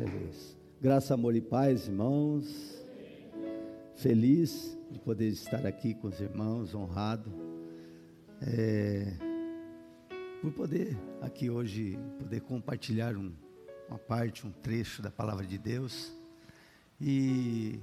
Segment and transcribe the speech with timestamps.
[0.00, 0.56] Beleza.
[0.80, 2.46] Graça, amor e paz, irmãos.
[3.96, 7.30] Feliz de poder estar aqui com os irmãos, honrado.
[8.40, 9.12] É,
[10.40, 13.30] por poder aqui hoje, poder compartilhar um,
[13.90, 16.10] uma parte, um trecho da palavra de Deus.
[16.98, 17.78] E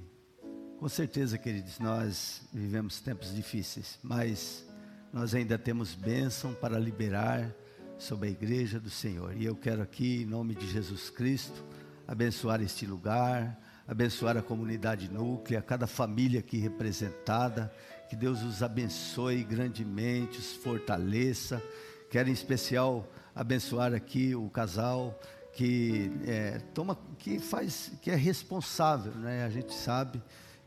[0.80, 4.66] com certeza, queridos, nós vivemos tempos difíceis, mas
[5.12, 7.54] nós ainda temos bênção para liberar
[7.96, 9.36] sobre a igreja do Senhor.
[9.36, 11.64] E eu quero aqui, em nome de Jesus Cristo,
[12.08, 17.70] abençoar este lugar, abençoar a comunidade núclea, cada família aqui representada.
[18.08, 21.62] Que Deus os abençoe grandemente, os fortaleça.
[22.10, 25.20] Quero em especial abençoar aqui o casal
[25.52, 29.44] que é, toma, que faz, que é responsável, né?
[29.44, 30.22] A gente sabe,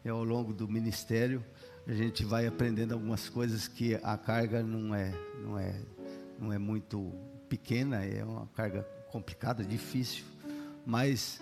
[0.06, 1.44] é, ao longo do ministério,
[1.88, 5.12] a gente vai aprendendo algumas coisas que a carga não é,
[5.44, 5.82] não é
[6.42, 7.14] não é muito
[7.48, 8.82] pequena, é uma carga
[9.12, 10.26] complicada, difícil,
[10.92, 11.40] mas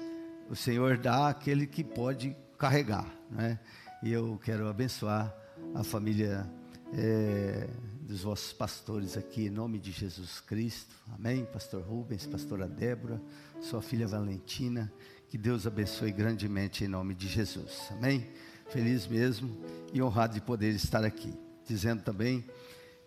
[0.47, 3.59] o Senhor dá aquele que pode carregar, né?
[4.03, 5.35] E eu quero abençoar
[5.73, 6.47] a família
[6.93, 7.67] é,
[8.01, 11.45] dos vossos pastores aqui, em nome de Jesus Cristo, amém?
[11.45, 13.19] Pastor Rubens, pastora Débora,
[13.59, 14.93] sua filha Valentina,
[15.27, 18.29] que Deus abençoe grandemente em nome de Jesus, amém?
[18.69, 19.59] Feliz mesmo
[19.91, 21.33] e honrado de poder estar aqui,
[21.65, 22.45] dizendo também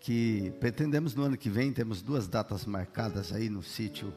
[0.01, 4.13] que pretendemos no ano que vem, temos duas datas marcadas aí no sítio,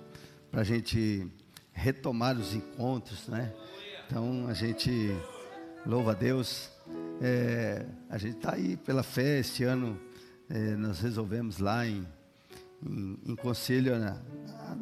[0.49, 1.31] para a gente
[1.75, 3.53] retomar os encontros, né?
[4.07, 5.15] Então a gente
[5.85, 6.71] louva a Deus.
[7.21, 9.99] É, a gente está aí pela fé, este ano
[10.49, 12.07] é, nós resolvemos lá em,
[12.83, 14.21] em, em conselho a,
[14.57, 14.77] a,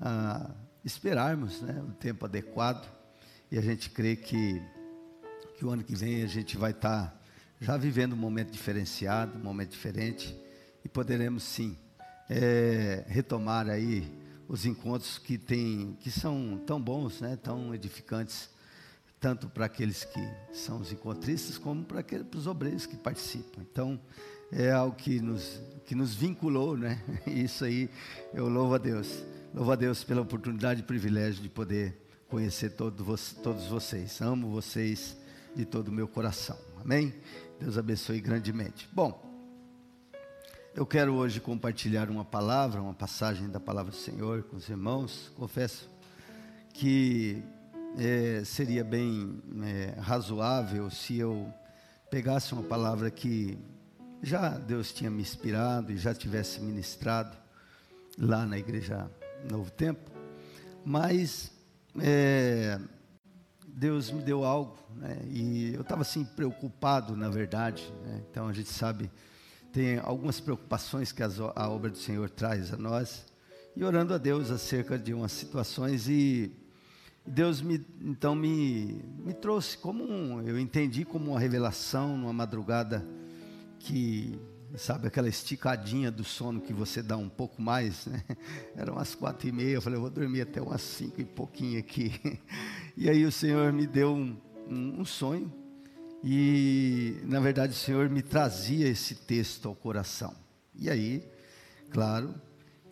[0.00, 0.50] a
[0.84, 2.90] esperarmos né, o tempo adequado
[3.50, 4.62] e a gente crê que,
[5.58, 7.06] que o ano que vem a gente vai estar.
[7.06, 7.22] Tá
[7.62, 10.36] já vivendo um momento diferenciado, um momento diferente,
[10.84, 11.78] e poderemos sim
[12.28, 14.12] é, retomar aí
[14.48, 18.50] os encontros que tem, que são tão bons, né, tão edificantes,
[19.20, 20.20] tanto para aqueles que
[20.52, 22.04] são os encontristas, como para,
[22.36, 23.62] os obreiros que participam.
[23.62, 24.00] Então,
[24.50, 27.02] é algo que nos, que nos vinculou, né?
[27.26, 27.88] Isso aí,
[28.34, 29.24] eu louvo a Deus.
[29.54, 31.96] Louvo a Deus pela oportunidade e privilégio de poder
[32.28, 33.04] conhecer todo,
[33.42, 34.20] todos vocês.
[34.20, 35.16] Amo vocês
[35.54, 36.58] de todo o meu coração.
[36.80, 37.14] Amém?
[37.60, 38.88] Deus abençoe grandemente.
[38.92, 39.31] Bom,
[40.74, 45.30] eu quero hoje compartilhar uma palavra, uma passagem da palavra do Senhor com os irmãos.
[45.36, 45.90] Confesso
[46.72, 47.42] que
[47.98, 51.52] é, seria bem é, razoável se eu
[52.10, 53.58] pegasse uma palavra que
[54.22, 57.36] já Deus tinha me inspirado e já tivesse ministrado
[58.18, 59.10] lá na igreja
[59.50, 60.10] Novo Tempo,
[60.84, 61.52] mas
[62.00, 62.78] é,
[63.66, 65.18] Deus me deu algo, né?
[65.28, 67.92] e eu estava assim preocupado, na verdade.
[68.04, 68.22] Né?
[68.30, 69.10] Então a gente sabe,
[69.72, 73.24] tem algumas preocupações que a obra do Senhor traz a nós,
[73.74, 76.52] e orando a Deus acerca de umas situações, e
[77.26, 83.06] Deus me, então me, me trouxe como um, eu entendi como uma revelação numa madrugada
[83.78, 84.38] que
[84.76, 88.22] sabe aquela esticadinha do sono que você dá um pouco mais, né?
[88.76, 91.78] Eram umas quatro e meia, eu falei, eu vou dormir até umas cinco e pouquinho
[91.78, 92.12] aqui.
[92.94, 94.36] E aí o Senhor me deu um,
[94.68, 95.50] um, um sonho
[96.22, 100.34] e, na verdade, o Senhor me trazia esse texto ao coração.
[100.74, 101.28] E aí,
[101.90, 102.34] claro,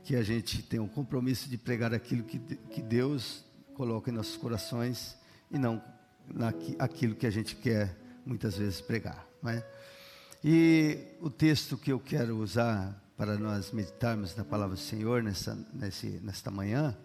[0.05, 4.37] que a gente tem um compromisso de pregar aquilo que, que Deus coloca em nossos
[4.37, 5.17] corações
[5.51, 5.83] e não
[6.79, 9.67] aquilo que a gente quer muitas vezes pregar, não é?
[10.43, 15.59] E o texto que eu quero usar para nós meditarmos na palavra do Senhor nessa,
[15.73, 16.97] nesse, nesta manhã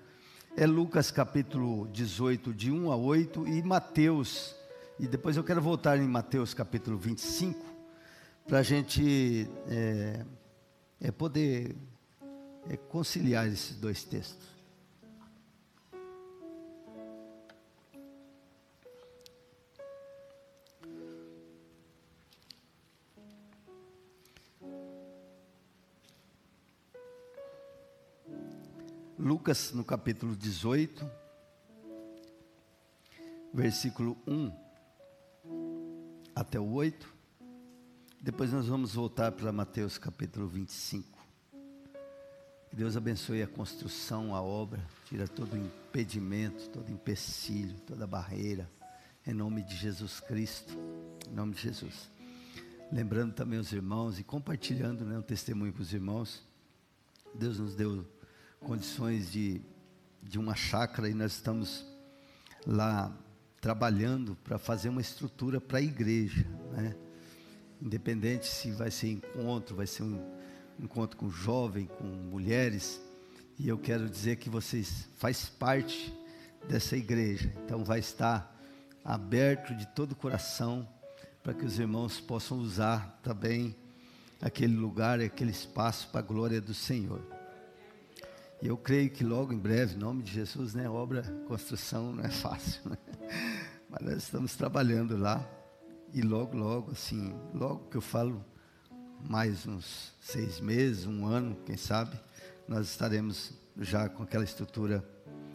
[0.56, 4.55] é Lucas capítulo 18, de 1 a 8, e Mateus,
[4.98, 7.60] e depois eu quero voltar em Mateus capítulo 25,
[8.48, 10.26] para a gente é,
[11.02, 11.76] é poder
[12.70, 14.56] é, conciliar esses dois textos.
[29.18, 31.10] Lucas, no capítulo 18,
[33.54, 34.65] versículo 1
[36.36, 37.16] até o 8.
[38.22, 41.18] Depois nós vamos voltar para Mateus capítulo 25.
[42.70, 48.70] Que Deus abençoe a construção, a obra, tira todo o impedimento, todo empecilho, toda barreira,
[49.26, 50.78] em nome de Jesus Cristo,
[51.30, 52.10] em nome de Jesus.
[52.92, 56.44] Lembrando também os irmãos e compartilhando né, um testemunho para os irmãos.
[57.34, 58.06] Deus nos deu
[58.60, 59.62] condições de,
[60.22, 61.86] de uma chácara e nós estamos
[62.66, 63.16] lá
[63.66, 66.96] trabalhando para fazer uma estrutura para a igreja, né?
[67.82, 70.24] Independente se vai ser encontro, vai ser um
[70.80, 73.02] encontro com jovem, com mulheres,
[73.58, 76.16] e eu quero dizer que vocês faz parte
[76.70, 77.52] dessa igreja.
[77.66, 78.56] Então vai estar
[79.04, 80.88] aberto de todo o coração
[81.42, 83.76] para que os irmãos possam usar também
[84.40, 87.20] aquele lugar, aquele espaço para a glória do Senhor.
[88.62, 92.24] E eu creio que logo em breve, em nome de Jesus, né, obra, construção não
[92.24, 92.98] é fácil, né?
[93.96, 95.48] Mas nós estamos trabalhando lá
[96.14, 98.44] e logo, logo, assim, logo que eu falo,
[99.30, 102.20] mais uns seis meses, um ano, quem sabe,
[102.68, 105.08] nós estaremos já com aquela estrutura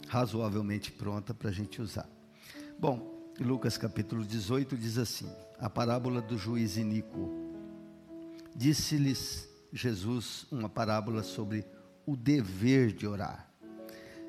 [0.07, 2.09] razoavelmente pronta para a gente usar.
[2.79, 7.29] Bom, Lucas capítulo 18 diz assim: a parábola do juiz iníquo.
[8.55, 11.65] Disse-lhes Jesus uma parábola sobre
[12.07, 13.49] o dever de orar.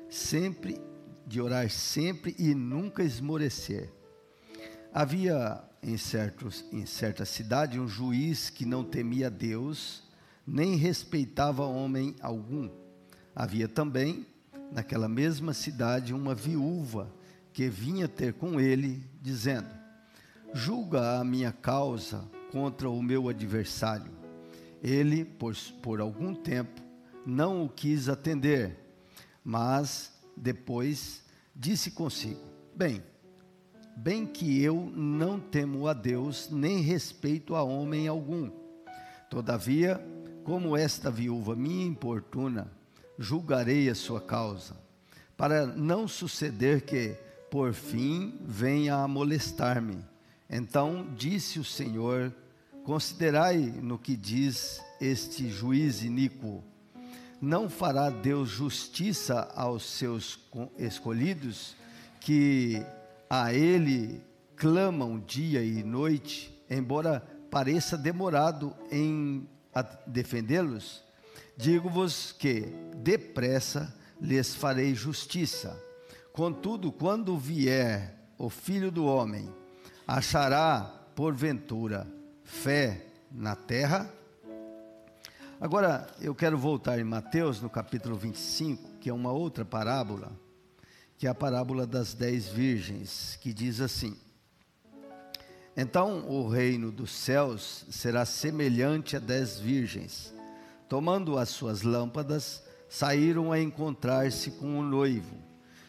[0.07, 0.79] Sempre,
[1.25, 3.91] de orar sempre e nunca esmorecer.
[4.95, 10.03] Havia em, certos, em certa cidade um juiz que não temia Deus,
[10.45, 12.69] nem respeitava homem algum.
[13.35, 14.23] Havia também,
[14.71, 17.11] naquela mesma cidade, uma viúva
[17.51, 19.69] que vinha ter com ele, dizendo:
[20.53, 24.11] Julga a minha causa contra o meu adversário.
[24.83, 26.83] Ele, por, por algum tempo,
[27.25, 28.77] não o quis atender,
[29.43, 31.23] mas depois
[31.55, 32.43] disse consigo:
[32.75, 33.01] Bem,
[33.95, 38.49] bem que eu não temo a Deus, nem respeito a homem algum.
[39.29, 40.03] Todavia,
[40.43, 42.71] como esta viúva me importuna,
[43.17, 44.75] julgarei a sua causa,
[45.37, 47.15] para não suceder que,
[47.49, 49.97] por fim, venha a molestar-me.
[50.49, 52.33] Então disse o Senhor:
[52.83, 56.63] Considerai no que diz este juiz iníquo.
[57.41, 60.39] Não fará Deus justiça aos seus
[60.77, 61.75] escolhidos
[62.19, 62.85] que
[63.35, 64.23] a Ele
[64.55, 67.19] clamam dia e noite, embora
[67.49, 69.49] pareça demorado em
[70.05, 71.03] defendê-los?
[71.57, 72.61] Digo-vos que
[72.95, 73.91] depressa
[74.21, 75.75] lhes farei justiça.
[76.31, 79.49] Contudo, quando vier o Filho do Homem,
[80.07, 80.81] achará,
[81.15, 82.05] porventura,
[82.43, 84.13] fé na terra?
[85.59, 90.42] Agora, eu quero voltar em Mateus, no capítulo 25, que é uma outra parábola
[91.23, 94.13] que é a parábola das dez virgens, que diz assim:
[95.73, 100.33] Então o reino dos céus será semelhante a dez virgens.
[100.89, 105.37] Tomando as suas lâmpadas, saíram a encontrar-se com o noivo.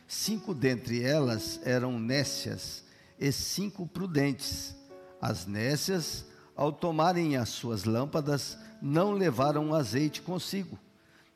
[0.06, 2.84] Cinco dentre elas eram nécias
[3.18, 4.76] e cinco prudentes.
[5.20, 10.78] As nécias, ao tomarem as suas lâmpadas, não levaram azeite consigo.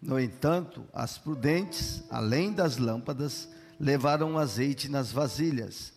[0.00, 3.48] No entanto, as prudentes, além das lâmpadas,
[3.78, 5.92] levaram azeite nas vasilhas.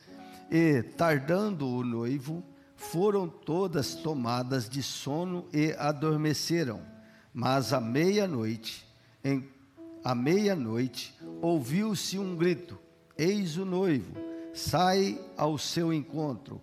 [0.50, 2.44] E, tardando o noivo,
[2.75, 6.81] foram todas tomadas de sono e adormeceram.
[7.33, 8.86] Mas à meia-noite,
[10.04, 12.78] à meia-noite, ouviu-se um grito:
[13.18, 14.13] Eis o noivo,
[14.54, 16.62] sai ao seu encontro.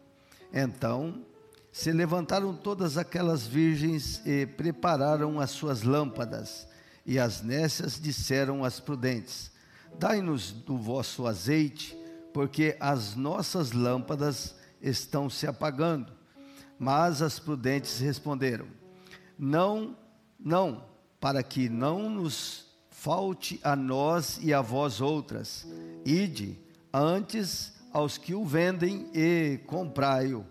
[0.53, 1.25] Então
[1.71, 6.67] se levantaram todas aquelas virgens e prepararam as suas lâmpadas.
[7.07, 9.51] E as nécias disseram às prudentes:
[9.99, 11.97] Dai-nos do vosso azeite,
[12.33, 16.13] porque as nossas lâmpadas estão se apagando.
[16.79, 18.67] Mas as prudentes responderam:
[19.39, 19.97] Não,
[20.39, 20.85] não,
[21.21, 25.67] para que não nos falte a nós e a vós outras.
[26.05, 26.59] Ide
[26.93, 30.45] antes aos que o vendem e comprai-o.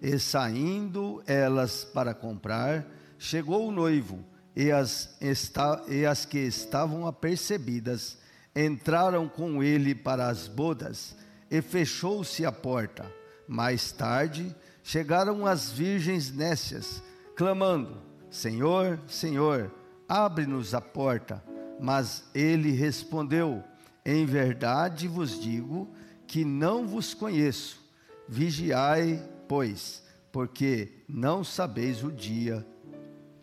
[0.00, 2.86] E saindo elas para comprar,
[3.18, 4.24] chegou o noivo,
[4.54, 8.16] e as, esta, e as que estavam apercebidas
[8.54, 11.16] entraram com ele para as bodas
[11.50, 13.10] e fechou-se a porta.
[13.46, 17.02] Mais tarde chegaram as virgens nécias,
[17.34, 19.72] clamando: Senhor, Senhor,
[20.08, 21.42] abre-nos a porta.
[21.80, 23.62] Mas ele respondeu:
[24.04, 25.88] Em verdade vos digo
[26.26, 27.86] que não vos conheço.
[28.28, 32.66] Vigiai, pois, porque não sabeis o dia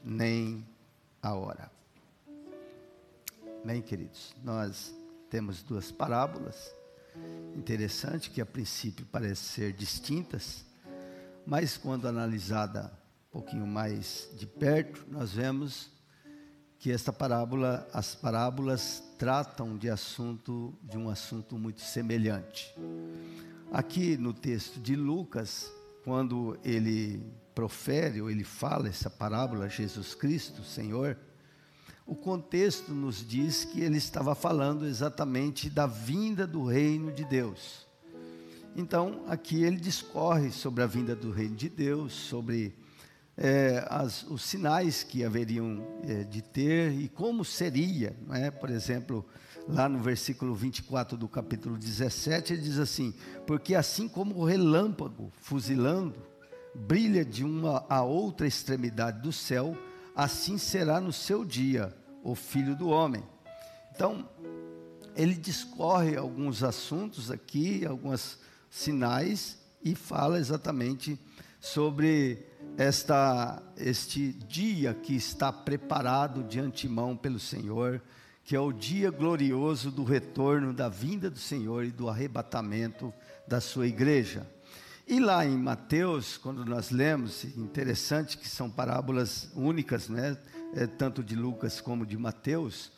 [0.03, 0.63] nem
[1.21, 1.74] a hora.
[3.65, 4.95] Bem, queridos, nós
[5.27, 6.71] temos duas parábolas,
[7.55, 10.63] interessante que a princípio parecem ser distintas,
[11.47, 12.93] mas quando analisada
[13.27, 15.89] um pouquinho mais de perto, nós vemos
[16.77, 22.71] que esta parábola, as parábolas tratam de assunto de um assunto muito semelhante.
[23.73, 27.19] Aqui no texto de Lucas, quando ele
[27.55, 31.17] profere ou ele fala essa parábola, Jesus Cristo, Senhor,
[32.05, 37.85] o contexto nos diz que ele estava falando exatamente da vinda do reino de Deus.
[38.75, 42.75] Então, aqui ele discorre sobre a vinda do reino de Deus, sobre
[43.37, 48.51] é, as, os sinais que haveriam é, de ter e como seria, não é?
[48.51, 49.25] por exemplo,
[49.67, 53.13] lá no versículo 24 do capítulo 17, ele diz assim:
[53.47, 56.15] Porque assim como o relâmpago fuzilando
[56.73, 59.75] brilha de uma a outra extremidade do céu,
[60.15, 63.23] assim será no seu dia o filho do homem.
[63.93, 64.27] Então,
[65.15, 71.19] ele discorre alguns assuntos aqui, alguns sinais, e fala exatamente
[71.59, 72.45] sobre
[72.77, 78.01] esta, este dia que está preparado de antemão pelo Senhor,
[78.43, 83.13] que é o dia glorioso do retorno, da vinda do Senhor e do arrebatamento
[83.47, 84.45] da sua igreja.
[85.07, 90.35] E lá em Mateus, quando nós lemos, interessante que são parábolas únicas, né?
[90.73, 92.91] É, tanto de Lucas como de Mateus,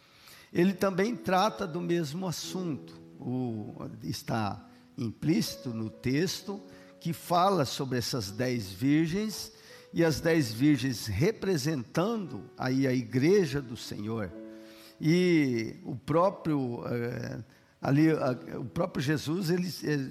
[0.53, 2.97] ele também trata do mesmo assunto.
[3.19, 4.65] O, está
[4.97, 6.61] implícito no texto
[6.99, 9.51] que fala sobre essas dez virgens
[9.93, 14.31] e as dez virgens representando aí a igreja do Senhor.
[14.99, 17.43] E o próprio é,
[17.81, 19.67] ali a, o próprio Jesus ele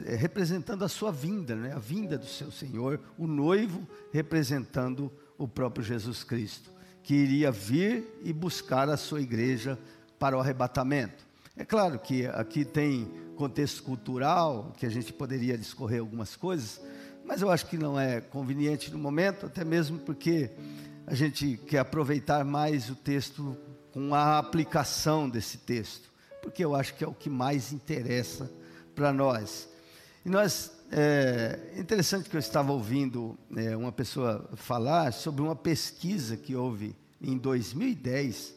[0.07, 1.73] é, representando a sua vinda, né?
[1.73, 6.71] A vinda do seu Senhor, o noivo representando o próprio Jesus Cristo,
[7.03, 9.79] que iria vir e buscar a sua igreja
[10.19, 11.27] para o arrebatamento.
[11.57, 16.81] É claro que aqui tem contexto cultural, que a gente poderia discorrer algumas coisas,
[17.25, 20.51] mas eu acho que não é conveniente no momento, até mesmo porque
[21.07, 23.57] a gente quer aproveitar mais o texto
[23.93, 26.16] com a aplicação desse texto
[26.57, 28.51] porque eu acho que é o que mais interessa
[28.95, 29.69] para nós.
[30.25, 36.35] E nós, é interessante que eu estava ouvindo é, uma pessoa falar sobre uma pesquisa
[36.35, 38.55] que houve em 2010,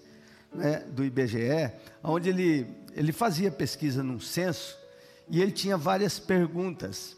[0.56, 4.78] né, do IBGE, onde ele, ele fazia pesquisa num censo
[5.28, 7.18] e ele tinha várias perguntas.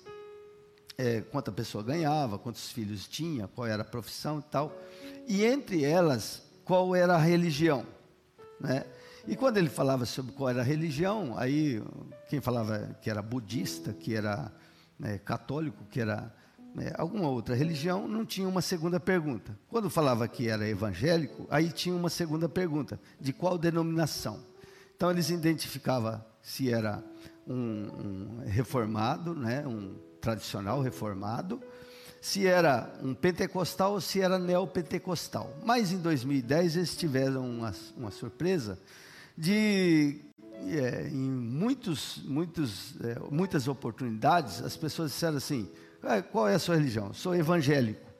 [0.97, 4.75] É, quanta pessoa ganhava, quantos filhos tinha, qual era a profissão e tal.
[5.27, 7.85] E entre elas, qual era a religião.
[8.59, 8.83] Né?
[9.27, 11.81] E quando ele falava sobre qual era a religião, aí
[12.27, 14.51] quem falava que era budista, que era
[14.97, 16.33] né, católico, que era
[16.73, 19.57] né, alguma outra religião, não tinha uma segunda pergunta.
[19.67, 24.39] Quando falava que era evangélico, aí tinha uma segunda pergunta: de qual denominação?
[24.95, 27.03] Então eles identificavam se era
[27.47, 31.61] um, um reformado, né, um tradicional reformado,
[32.21, 35.55] se era um pentecostal ou se era neopentecostal.
[35.63, 38.79] Mas em 2010 eles tiveram uma, uma surpresa
[39.37, 40.21] de
[40.67, 45.69] é, em muitos, muitos, é, muitas oportunidades, as pessoas disseram assim:
[46.03, 47.13] ah, qual é a sua religião?
[47.13, 48.11] Sou evangélico.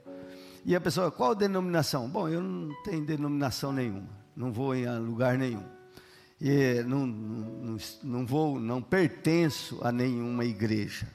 [0.66, 2.08] E a pessoa, qual denominação?
[2.08, 5.64] Bom, eu não tenho denominação nenhuma, não vou em lugar nenhum.
[6.40, 11.08] E não, não, não vou, não pertenço a nenhuma igreja.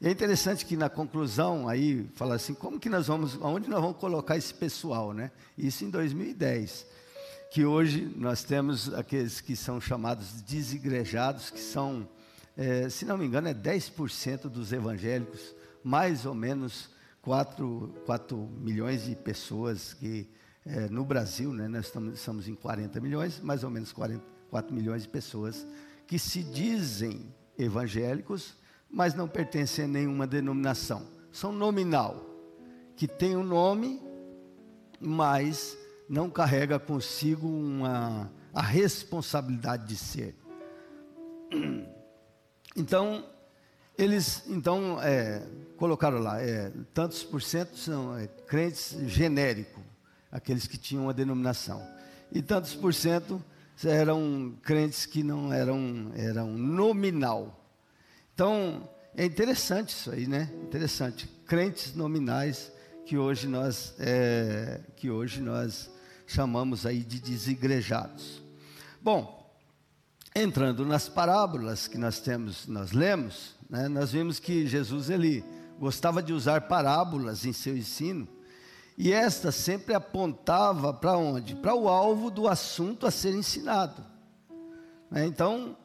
[0.00, 3.80] E é interessante que na conclusão aí fala assim, como que nós vamos, aonde nós
[3.80, 5.30] vamos colocar esse pessoal, né?
[5.56, 6.86] Isso em 2010
[7.52, 12.08] que hoje nós temos aqueles que são chamados desigrejados, que são,
[12.56, 15.54] é, se não me engano, é 10% dos evangélicos,
[15.84, 16.88] mais ou menos
[17.20, 20.30] 4, 4 milhões de pessoas que
[20.64, 24.74] é, no Brasil, né, nós estamos, estamos em 40 milhões, mais ou menos 40, 4
[24.74, 25.66] milhões de pessoas
[26.06, 28.56] que se dizem evangélicos,
[28.90, 31.06] mas não pertencem a nenhuma denominação.
[31.30, 32.24] São nominal,
[32.96, 34.00] que tem um nome,
[34.98, 35.76] mas
[36.12, 40.36] não carrega consigo uma, a responsabilidade de ser.
[42.74, 43.26] Então,
[43.98, 49.82] eles então é, colocaram lá, é, tantos por cento são é, crentes genérico,
[50.30, 51.86] aqueles que tinham uma denominação,
[52.32, 53.44] e tantos por cento
[53.84, 57.62] eram crentes que não eram, eram nominal.
[58.32, 60.50] Então, é interessante isso aí, né?
[60.62, 61.28] Interessante.
[61.46, 62.72] Crentes nominais
[63.04, 65.90] que hoje nós, é, que hoje nós
[66.32, 68.42] chamamos aí de desigrejados.
[69.00, 69.52] Bom,
[70.34, 75.44] entrando nas parábolas que nós temos, nós lemos, né, nós vimos que Jesus ele
[75.78, 78.26] gostava de usar parábolas em seu ensino,
[78.96, 81.54] e esta sempre apontava para onde?
[81.56, 84.04] Para o alvo do assunto a ser ensinado.
[85.10, 85.76] Né, então,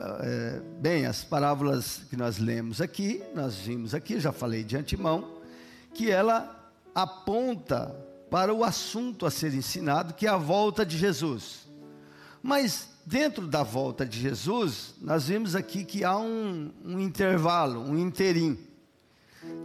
[0.00, 5.38] é, bem, as parábolas que nós lemos aqui, nós vimos aqui, já falei de antemão,
[5.92, 11.68] que ela aponta para o assunto a ser ensinado, que é a volta de Jesus.
[12.42, 17.98] Mas dentro da volta de Jesus, nós vimos aqui que há um, um intervalo, um
[17.98, 18.58] interim.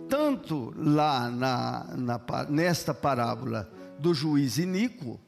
[0.08, 5.20] Tanto lá na, na, nesta parábola do juiz iníquo,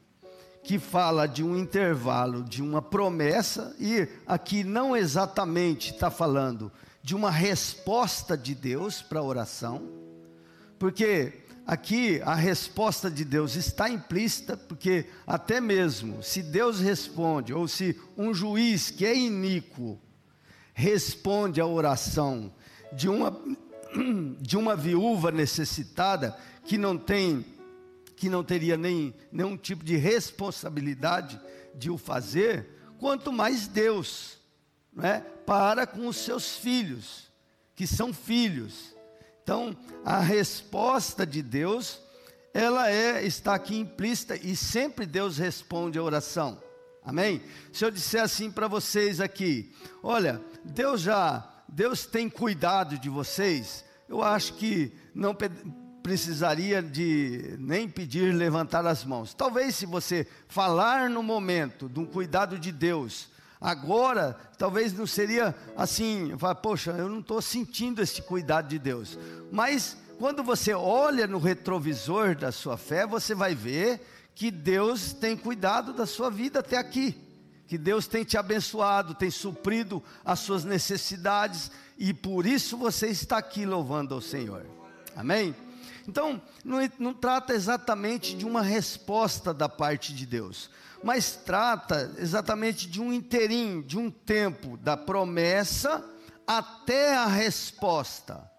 [0.62, 7.14] que fala de um intervalo, de uma promessa, e aqui não exatamente está falando de
[7.14, 9.80] uma resposta de Deus para a oração,
[10.76, 17.66] porque aqui a resposta de Deus está implícita, porque até mesmo se Deus responde, ou
[17.66, 19.98] se um juiz que é iníquo
[20.72, 22.52] responde à oração
[22.92, 23.36] de uma,
[24.40, 27.44] de uma viúva necessitada que não tem
[28.16, 31.38] que não teria nem nenhum tipo de responsabilidade
[31.74, 32.66] de o fazer,
[32.98, 34.38] quanto mais Deus,
[34.90, 37.30] né, para com os seus filhos,
[37.74, 38.95] que são filhos.
[39.46, 42.00] Então, a resposta de Deus,
[42.52, 46.60] ela é está aqui implícita e sempre Deus responde a oração.
[47.04, 47.40] Amém?
[47.72, 49.72] Se eu disser assim para vocês aqui,
[50.02, 55.32] olha, Deus já, Deus tem cuidado de vocês, eu acho que não
[56.02, 59.32] precisaria de nem pedir levantar as mãos.
[59.32, 63.28] Talvez se você falar no momento de um cuidado de Deus,
[63.60, 66.32] Agora, talvez não seria assim,
[66.62, 69.18] poxa, eu não estou sentindo esse cuidado de Deus.
[69.50, 75.36] Mas quando você olha no retrovisor da sua fé, você vai ver que Deus tem
[75.36, 77.16] cuidado da sua vida até aqui.
[77.66, 83.38] Que Deus tem te abençoado, tem suprido as suas necessidades, e por isso você está
[83.38, 84.64] aqui louvando ao Senhor.
[85.16, 85.54] Amém?
[86.06, 90.70] Então, não, não trata exatamente de uma resposta da parte de Deus
[91.06, 96.04] mas trata exatamente de um interim, de um tempo da promessa
[96.44, 98.50] até a resposta.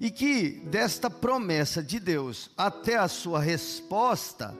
[0.00, 4.58] E que desta promessa de Deus até a sua resposta,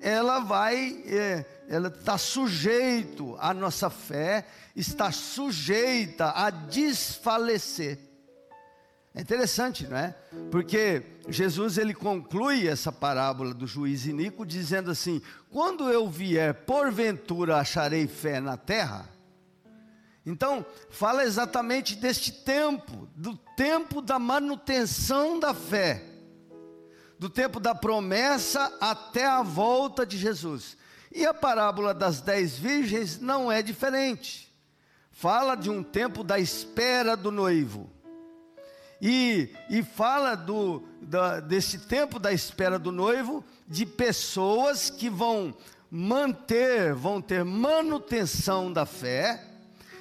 [0.00, 7.98] ela vai, é, ela está sujeito à nossa fé, está sujeita a desfalecer.
[9.16, 10.14] É interessante, não é?
[10.50, 17.56] Porque Jesus ele conclui essa parábola do juiz Inico dizendo assim: quando eu vier, porventura
[17.56, 19.08] acharei fé na terra?
[20.26, 26.04] Então, fala exatamente deste tempo, do tempo da manutenção da fé,
[27.18, 30.76] do tempo da promessa até a volta de Jesus.
[31.10, 34.54] E a parábola das dez virgens não é diferente.
[35.10, 37.95] Fala de um tempo da espera do noivo
[39.00, 45.54] e, e fala do, da, desse tempo da espera do noivo, de pessoas que vão
[45.90, 49.44] manter, vão ter manutenção da fé,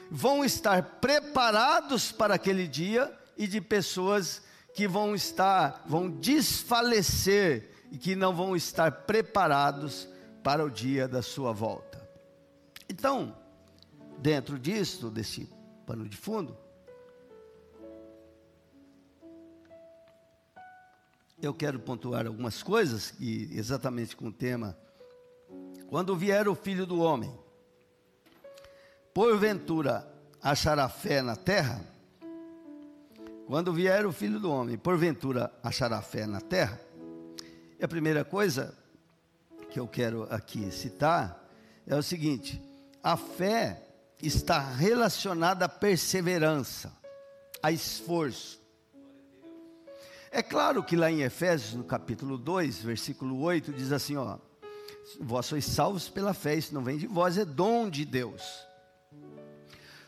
[0.09, 4.41] vão estar preparados para aquele dia, e de pessoas
[4.73, 10.07] que vão estar, vão desfalecer e que não vão estar preparados
[10.43, 12.01] para o dia da sua volta.
[12.89, 13.35] Então,
[14.17, 15.49] dentro disso, desse
[15.85, 16.57] pano de fundo,
[21.45, 24.77] eu quero pontuar algumas coisas, e exatamente com o tema.
[25.87, 27.31] Quando vier o filho do homem,
[29.13, 31.81] porventura achará fé na terra?
[33.47, 36.79] Quando vier o filho do homem, porventura achará fé na terra?
[37.79, 38.75] E a primeira coisa
[39.69, 41.47] que eu quero aqui citar
[41.85, 42.59] é o seguinte:
[43.03, 43.83] a fé
[44.21, 46.91] está relacionada à perseverança,
[47.61, 48.64] a esforço.
[50.35, 54.37] É claro que lá em Efésios, no capítulo 2, versículo 8, diz assim: ó,
[55.17, 58.43] vós sois salvos pela fé, isso não vem de vós, é dom de Deus.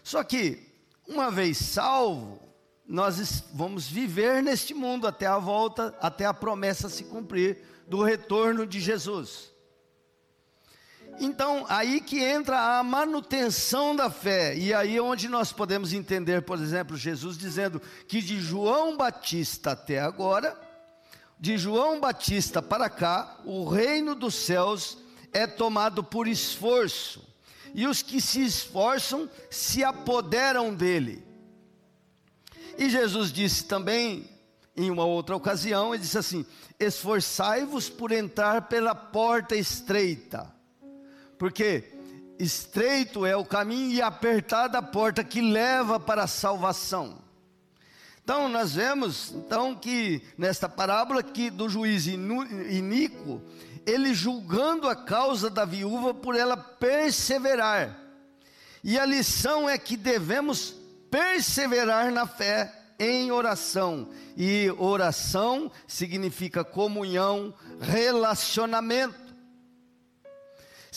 [0.03, 0.67] Só que,
[1.07, 2.41] uma vez salvo,
[2.85, 8.67] nós vamos viver neste mundo até a volta, até a promessa se cumprir do retorno
[8.67, 9.53] de Jesus.
[11.19, 16.43] Então, aí que entra a manutenção da fé, e aí é onde nós podemos entender,
[16.43, 20.55] por exemplo, Jesus dizendo que de João Batista até agora,
[21.39, 24.97] de João Batista para cá, o reino dos céus
[25.33, 27.27] é tomado por esforço,
[27.73, 31.25] e os que se esforçam se apoderam dele.
[32.77, 34.29] E Jesus disse também,
[34.75, 36.45] em uma outra ocasião, ele disse assim:
[36.79, 40.55] Esforçai-vos por entrar pela porta estreita
[41.37, 41.83] porque
[42.39, 47.19] estreito é o caminho e apertada a porta que leva para a salvação.
[48.23, 53.41] Então nós vemos então que nesta parábola que do juiz iníquo,
[53.85, 57.97] ele julgando a causa da viúva por ela perseverar.
[58.83, 60.75] E a lição é que devemos
[61.09, 64.09] perseverar na fé em oração.
[64.35, 69.26] E oração significa comunhão, relacionamento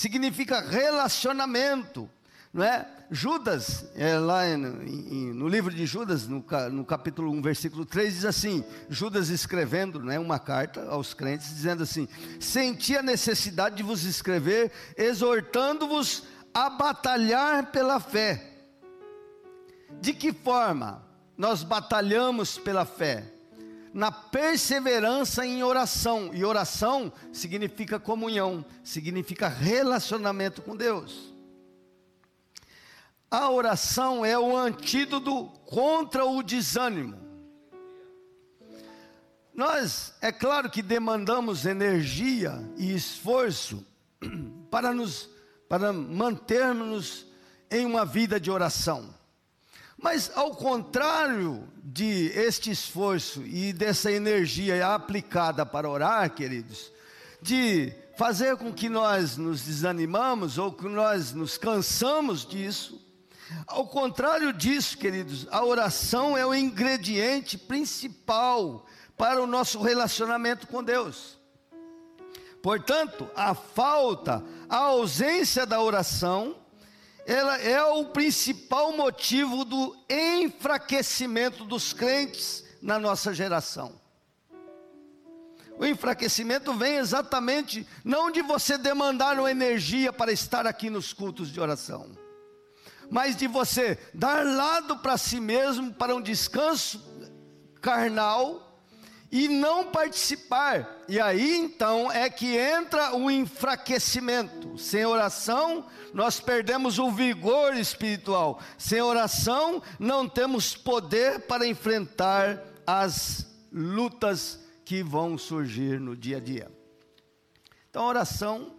[0.01, 2.09] significa relacionamento,
[2.55, 2.89] não é?
[3.11, 8.25] Judas, é, lá no, no, livro de Judas, no, no, capítulo 1, versículo 3, diz
[8.25, 12.09] assim: Judas escrevendo né, uma carta aos crentes, dizendo assim:
[12.39, 16.23] Senti a necessidade de vos escrever, exortando-vos
[16.55, 18.55] a batalhar pela fé.
[20.01, 21.05] De que forma
[21.37, 23.31] nós batalhamos pela fé?
[23.93, 26.31] Na perseverança em oração.
[26.33, 31.35] E oração significa comunhão, significa relacionamento com Deus.
[33.31, 37.17] A oração é o antídoto contra o desânimo.
[39.55, 43.87] Nós, é claro que demandamos energia e esforço
[44.71, 45.29] para nos
[45.71, 47.27] para mantermos
[47.71, 49.15] em uma vida de oração.
[50.03, 56.91] Mas ao contrário de este esforço e dessa energia aplicada para orar, queridos,
[57.43, 63.01] de fazer com que nós nos desanimamos ou que nós nos cansamos disso,
[63.67, 68.87] ao contrário disso, queridos, a oração é o ingrediente principal
[69.17, 71.39] para o nosso relacionamento com Deus.
[72.63, 76.57] Portanto, a falta, a ausência da oração
[77.27, 84.01] ela é o principal motivo do enfraquecimento dos crentes na nossa geração.
[85.79, 91.51] O enfraquecimento vem exatamente não de você demandar uma energia para estar aqui nos cultos
[91.51, 92.11] de oração,
[93.11, 97.03] mas de você dar lado para si mesmo para um descanso
[97.81, 98.70] carnal
[99.31, 101.03] e não participar.
[101.09, 104.77] E aí então é que entra o enfraquecimento.
[104.77, 108.61] Sem oração, nós perdemos o vigor espiritual.
[108.77, 116.41] Sem oração, não temos poder para enfrentar as lutas que vão surgir no dia a
[116.41, 116.71] dia.
[117.89, 118.75] Então, a oração,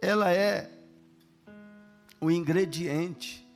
[0.00, 0.70] ela é
[2.20, 3.46] o ingrediente,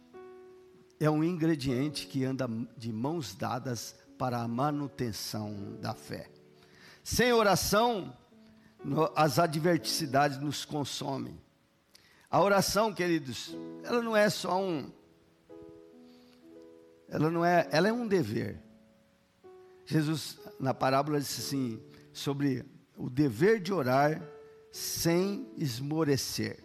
[1.01, 6.31] é um ingrediente que anda de mãos dadas para a manutenção da fé.
[7.03, 8.17] Sem oração,
[9.17, 11.37] as adversidades nos consomem.
[12.31, 14.93] A oração, queridos, ela não é só um
[17.09, 18.63] ela não é, ela é um dever.
[19.85, 21.83] Jesus na parábola disse assim
[22.13, 22.65] sobre
[22.97, 24.23] o dever de orar
[24.71, 26.63] sem esmorecer.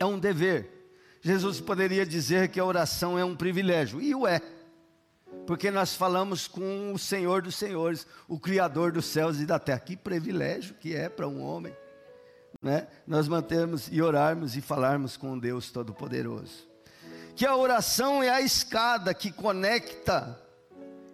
[0.00, 0.90] É um dever.
[1.20, 4.42] Jesus poderia dizer que a oração é um privilégio, e o é,
[5.46, 9.80] porque nós falamos com o Senhor dos Senhores, o Criador dos céus e da terra.
[9.80, 11.74] Que privilégio que é para um homem
[12.60, 16.68] né, nós mantermos e orarmos e falarmos com Deus Todo-Poderoso.
[17.34, 20.40] Que a oração é a escada que conecta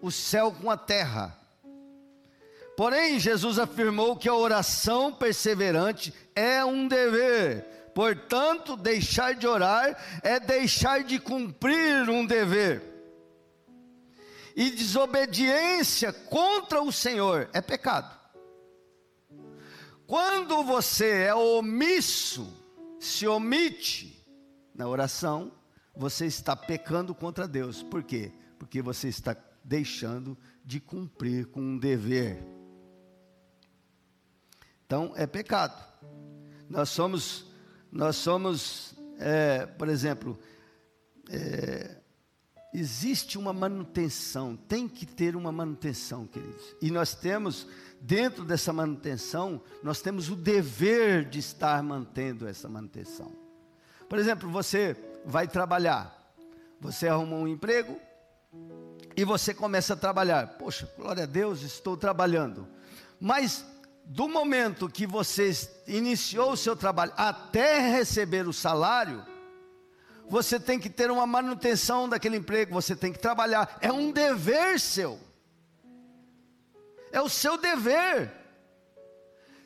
[0.01, 1.39] o céu com a terra.
[2.77, 7.65] Porém, Jesus afirmou que a oração perseverante é um dever.
[7.95, 12.94] Portanto, deixar de orar é deixar de cumprir um dever.
[14.57, 18.15] E desobediência contra o Senhor é pecado.
[20.07, 22.53] Quando você é omisso,
[23.01, 24.25] se omite
[24.75, 25.53] na oração,
[25.97, 27.83] você está pecando contra Deus.
[27.83, 28.33] Por quê?
[28.59, 32.39] Porque você está deixando de cumprir com um dever.
[34.87, 35.83] Então é pecado.
[36.69, 37.47] Nós somos,
[37.91, 40.39] nós somos, é, por exemplo,
[41.31, 41.97] é,
[42.75, 46.75] existe uma manutenção, tem que ter uma manutenção, queridos.
[46.83, 47.69] E nós temos
[48.01, 53.33] dentro dessa manutenção, nós temos o dever de estar mantendo essa manutenção.
[54.09, 56.35] Por exemplo, você vai trabalhar,
[56.81, 57.97] você arruma um emprego
[59.17, 60.59] e você começa a trabalhar.
[60.59, 62.67] Poxa, glória a Deus, estou trabalhando.
[63.21, 63.65] Mas
[64.05, 65.51] do momento que você
[65.87, 69.25] iniciou o seu trabalho até receber o salário,
[70.29, 74.81] você tem que ter uma manutenção daquele emprego, você tem que trabalhar, é um dever
[74.81, 75.19] seu
[77.15, 78.33] é o seu dever.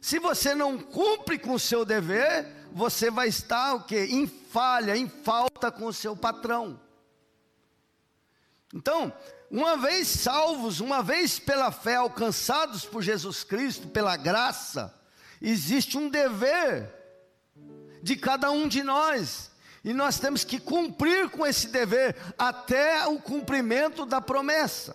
[0.03, 3.99] Se você não cumpre com o seu dever, você vai estar o que?
[3.99, 6.79] Em falha, em falta com o seu patrão.
[8.75, 9.11] Então,
[9.51, 14.94] uma vez salvos, uma vez pela fé alcançados por Jesus Cristo, pela graça,
[15.40, 16.94] existe um dever
[18.03, 19.47] de cada um de nós.
[19.84, 24.94] E nós temos que cumprir com esse dever até o cumprimento da promessa.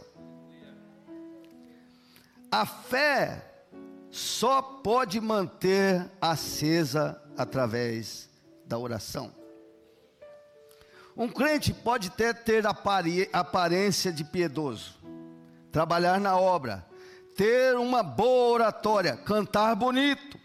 [2.52, 3.44] A fé
[4.12, 8.30] só pode manter acesa através
[8.66, 9.34] da oração.
[11.16, 14.96] Um crente pode até ter aparência de piedoso,
[15.72, 16.86] trabalhar na obra,
[17.36, 20.40] ter uma boa oratória, cantar bonito,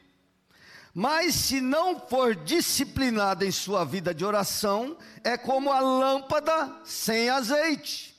[0.98, 7.30] mas se não for disciplinado em sua vida de oração, é como a lâmpada sem
[7.30, 8.16] azeite,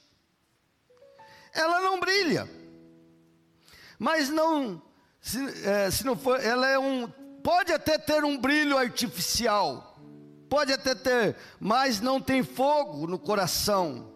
[1.53, 2.47] ela não brilha
[3.99, 4.81] mas não,
[5.19, 7.05] se, é, se não for, ela é um,
[7.43, 9.99] pode até ter um brilho artificial,
[10.49, 14.15] pode até ter, mas não tem fogo no coração.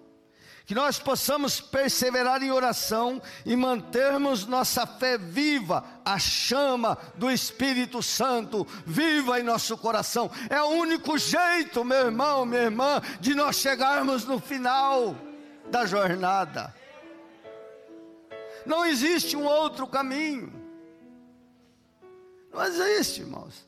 [0.66, 8.02] Que nós possamos perseverar em oração e mantermos nossa fé viva, a chama do Espírito
[8.02, 10.32] Santo viva em nosso coração.
[10.50, 15.16] É o único jeito, meu irmão, minha irmã, de nós chegarmos no final
[15.70, 16.74] da jornada.
[18.66, 20.54] Não existe um outro caminho.
[22.54, 23.68] Não existe, irmãos.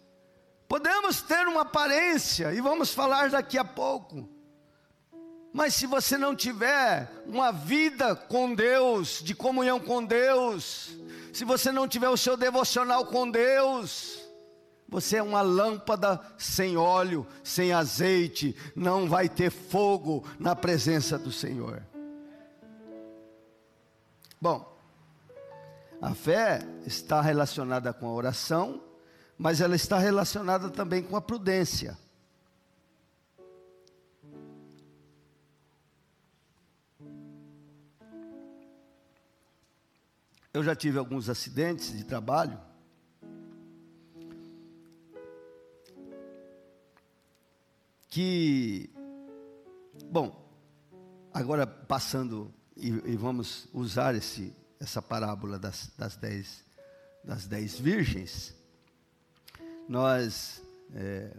[0.65, 4.34] Podemos ter uma aparência, e vamos falar daqui a pouco
[5.55, 10.89] mas se você não tiver uma vida com Deus, de comunhão com Deus,
[11.31, 14.19] se você não tiver o seu devocional com Deus,
[14.89, 21.31] você é uma lâmpada sem óleo, sem azeite, não vai ter fogo na presença do
[21.31, 21.81] Senhor.
[24.41, 24.77] Bom,
[26.01, 28.83] a fé está relacionada com a oração,
[29.37, 31.97] mas ela está relacionada também com a prudência.
[40.55, 42.57] Eu já tive alguns acidentes de trabalho.
[48.07, 48.89] Que,
[50.09, 50.49] bom,
[51.33, 56.63] agora passando e, e vamos usar esse, essa parábola das, das, dez,
[57.21, 58.55] das dez virgens.
[59.89, 60.63] Nós
[60.93, 61.35] é,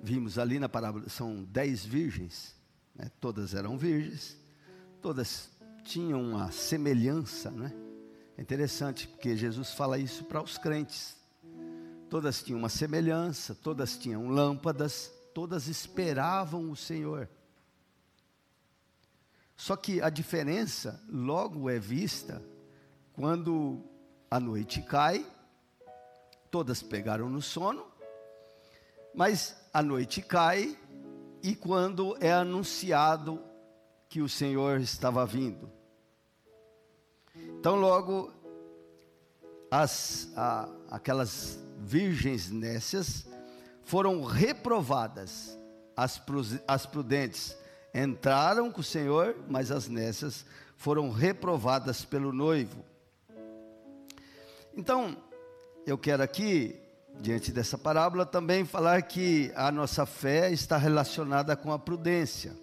[0.00, 2.54] vimos ali na parábola, são dez virgens,
[2.94, 4.36] né, todas eram virgens,
[5.02, 5.50] todas
[5.82, 7.87] tinham uma semelhança, né?
[8.38, 11.16] É interessante porque Jesus fala isso para os crentes.
[12.08, 17.28] Todas tinham uma semelhança, todas tinham lâmpadas, todas esperavam o Senhor.
[19.56, 22.40] Só que a diferença logo é vista
[23.12, 23.82] quando
[24.30, 25.26] a noite cai,
[26.48, 27.84] todas pegaram no sono,
[29.12, 30.78] mas a noite cai
[31.42, 33.42] e quando é anunciado
[34.08, 35.77] que o Senhor estava vindo.
[37.58, 38.32] Então, logo,
[39.70, 43.26] as, a, aquelas virgens nécias
[43.82, 45.58] foram reprovadas,
[45.96, 46.20] as,
[46.66, 47.56] as prudentes
[47.94, 50.44] entraram com o Senhor, mas as nécias
[50.76, 52.84] foram reprovadas pelo noivo.
[54.76, 55.16] Então,
[55.84, 56.78] eu quero aqui,
[57.20, 62.56] diante dessa parábola, também falar que a nossa fé está relacionada com a prudência.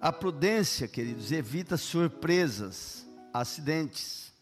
[0.00, 3.03] A prudência, queridos, evita surpresas
[3.34, 4.32] acidentes.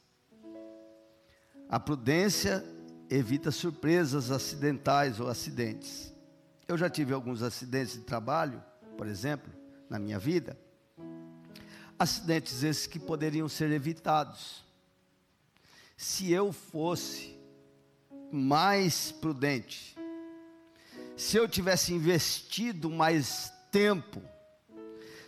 [1.66, 2.62] A prudência
[3.08, 6.12] evita surpresas acidentais ou acidentes.
[6.68, 8.62] Eu já tive alguns acidentes de trabalho,
[8.98, 9.50] por exemplo,
[9.88, 10.58] na minha vida.
[11.98, 14.62] Acidentes esses que poderiam ser evitados.
[15.96, 17.38] Se eu fosse
[18.30, 19.96] mais prudente,
[21.16, 24.22] se eu tivesse investido mais tempo,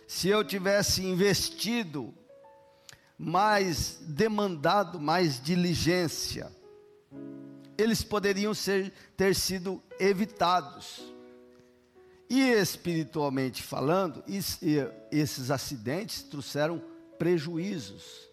[0.07, 2.13] se eu tivesse investido
[3.17, 6.51] mais demandado mais diligência.
[7.77, 11.13] Eles poderiam ser, ter sido evitados.
[12.29, 14.23] E espiritualmente falando,
[15.11, 16.81] esses acidentes trouxeram
[17.17, 18.27] prejuízos.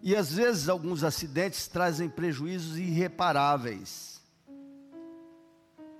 [0.00, 4.22] E às vezes alguns acidentes trazem prejuízos irreparáveis,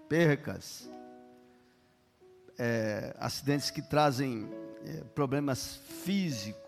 [0.09, 0.89] percas,
[2.57, 4.49] é, acidentes que trazem
[4.85, 6.68] é, problemas físicos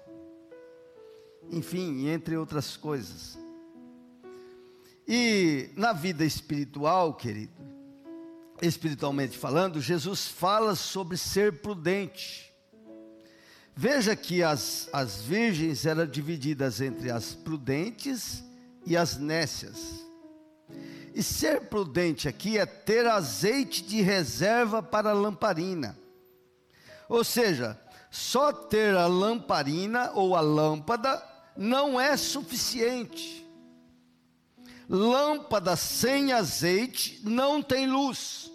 [1.50, 3.38] enfim, entre outras coisas.
[5.06, 7.52] E na vida espiritual, querido,
[8.62, 12.52] espiritualmente falando, Jesus fala sobre ser prudente.
[13.74, 18.44] Veja que as, as virgens eram divididas entre as prudentes
[18.86, 20.04] e as nécias.
[21.14, 25.98] E ser prudente aqui é ter azeite de reserva para a lamparina.
[27.08, 33.46] Ou seja, só ter a lamparina ou a lâmpada não é suficiente.
[34.88, 38.50] Lâmpada sem azeite não tem luz.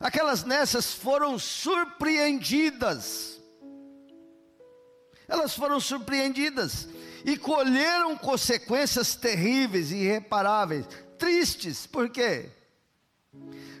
[0.00, 3.40] Aquelas nessas foram surpreendidas.
[5.28, 6.88] Elas foram surpreendidas
[7.24, 10.86] e colheram consequências terríveis e irreparáveis,
[11.18, 12.50] tristes, por quê?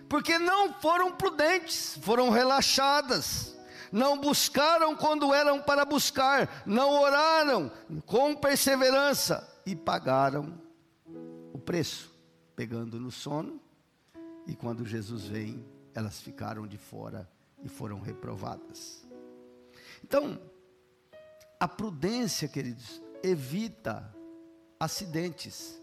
[0.08, 3.53] Porque não foram prudentes, foram relaxadas
[3.94, 7.70] não buscaram quando eram para buscar, não oraram
[8.04, 10.60] com perseverança e pagaram
[11.52, 12.12] o preço,
[12.56, 13.60] pegando no sono.
[14.48, 17.30] E quando Jesus vem, elas ficaram de fora
[17.62, 19.06] e foram reprovadas.
[20.02, 20.40] Então,
[21.60, 24.12] a prudência, queridos, evita
[24.80, 25.80] acidentes.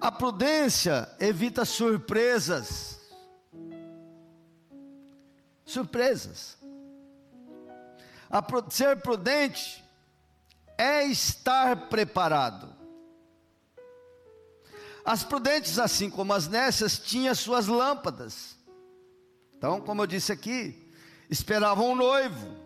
[0.00, 3.03] A prudência evita surpresas
[5.64, 6.56] surpresas.
[8.70, 9.84] ser prudente
[10.76, 12.74] é estar preparado.
[15.04, 18.56] As prudentes, assim como as nécias, tinham suas lâmpadas.
[19.56, 20.90] Então, como eu disse aqui,
[21.28, 22.64] esperavam o noivo.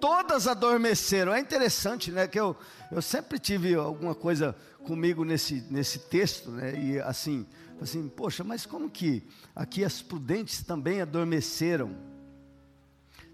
[0.00, 1.34] Todas adormeceram.
[1.34, 2.26] É interessante, né?
[2.26, 2.56] Que eu,
[2.90, 6.74] eu sempre tive alguma coisa comigo nesse, nesse texto, né?
[6.74, 7.46] E assim,
[7.80, 9.22] assim, poxa, mas como que
[9.54, 12.09] aqui as prudentes também adormeceram?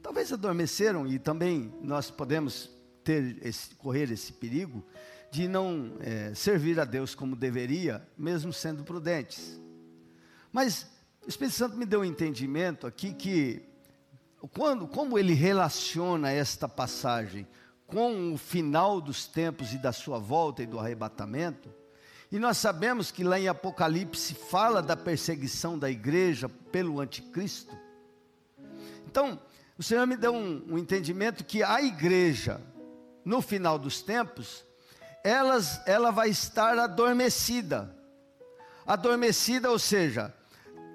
[0.07, 2.71] Talvez adormeceram e também nós podemos
[3.03, 4.87] ter esse, correr esse perigo
[5.33, 9.61] de não é, servir a Deus como deveria, mesmo sendo prudentes.
[10.53, 10.87] Mas
[11.27, 13.65] o Espírito Santo me deu um entendimento aqui que
[14.53, 17.45] quando, como ele relaciona esta passagem
[17.85, 21.69] com o final dos tempos e da sua volta e do arrebatamento,
[22.31, 27.77] e nós sabemos que lá em Apocalipse fala da perseguição da igreja pelo anticristo.
[29.05, 29.41] Então,
[29.79, 32.61] o Senhor me deu um, um entendimento que a igreja,
[33.25, 34.65] no final dos tempos,
[35.23, 37.95] elas, ela vai estar adormecida.
[38.87, 40.33] Adormecida, ou seja,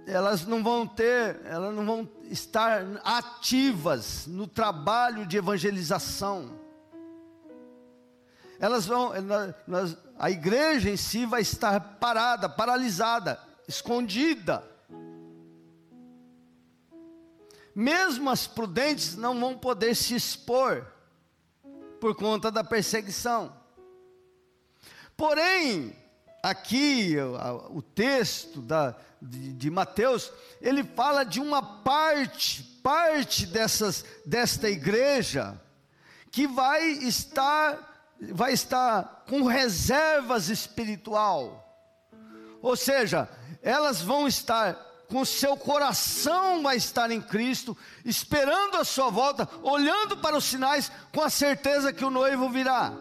[0.08, 6.60] elas não vão ter, elas não vão estar ativas no trabalho de evangelização.
[8.60, 9.12] Elas vão,
[10.18, 14.71] a igreja em si vai estar parada, paralisada, escondida.
[17.74, 20.86] Mesmo as prudentes não vão poder se expor
[22.00, 23.56] por conta da perseguição.
[25.16, 25.96] Porém,
[26.42, 27.16] aqui
[27.70, 35.62] o, texto da, de, de, Mateus, ele fala de uma parte, parte dessas, desta igreja,
[36.32, 41.68] que vai estar, vai estar com reservas espiritual.
[42.62, 43.30] Ou seja,
[43.62, 50.16] elas vão estar com seu coração vai estar em Cristo, esperando a sua volta, olhando
[50.16, 52.94] para os sinais, com a certeza que o noivo virá.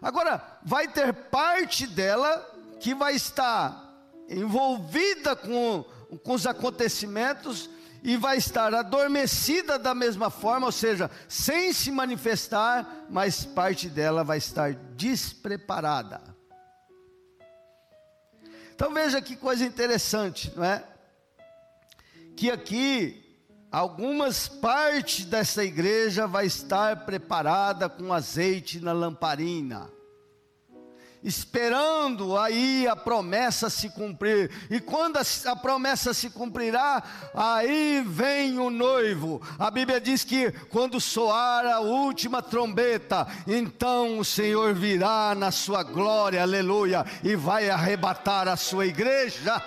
[0.00, 2.38] Agora, vai ter parte dela
[2.78, 3.82] que vai estar
[4.28, 5.84] envolvida com,
[6.22, 7.68] com os acontecimentos
[8.00, 14.22] e vai estar adormecida da mesma forma, ou seja, sem se manifestar, mas parte dela
[14.22, 16.35] vai estar despreparada.
[18.76, 20.84] Então veja que coisa interessante, não é?
[22.36, 23.24] Que aqui
[23.72, 29.90] algumas partes dessa igreja vai estar preparada com azeite na lamparina,
[31.26, 34.48] esperando aí a promessa se cumprir.
[34.70, 37.02] E quando a, promessa se cumprirá,
[37.34, 39.42] aí vem o noivo.
[39.58, 45.82] A Bíblia diz que quando soar a última trombeta, então o Senhor virá na sua
[45.82, 49.60] glória, aleluia, e vai arrebatar a sua igreja.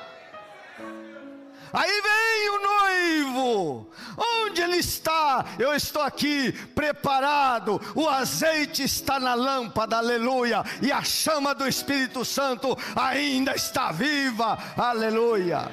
[1.73, 3.91] Aí vem o noivo.
[4.17, 5.45] Onde ele está?
[5.57, 7.79] Eu estou aqui preparado.
[7.95, 10.63] O azeite está na lâmpada, aleluia.
[10.81, 15.71] E a chama do Espírito Santo ainda está viva, aleluia.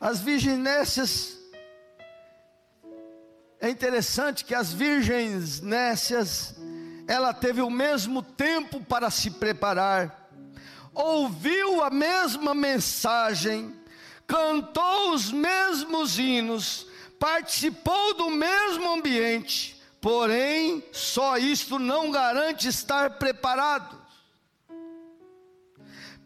[0.00, 1.35] As virginécias
[3.60, 6.54] é interessante que as virgens nécias,
[7.06, 10.30] ela teve o mesmo tempo para se preparar,
[10.92, 13.74] ouviu a mesma mensagem,
[14.26, 16.86] cantou os mesmos hinos,
[17.18, 24.05] participou do mesmo ambiente, porém, só isto não garante estar preparado.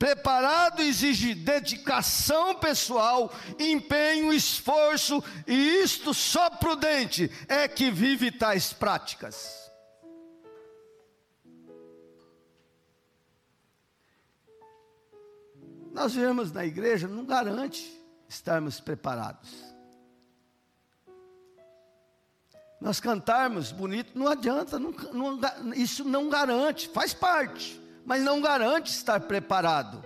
[0.00, 9.70] Preparado exige dedicação pessoal, empenho, esforço, e isto só prudente é que vive tais práticas.
[15.92, 19.50] Nós vemos na igreja, não garante estarmos preparados.
[22.80, 28.90] Nós cantarmos bonito, não adianta, não, não, isso não garante, faz parte mas não garante
[28.90, 30.04] estar preparado.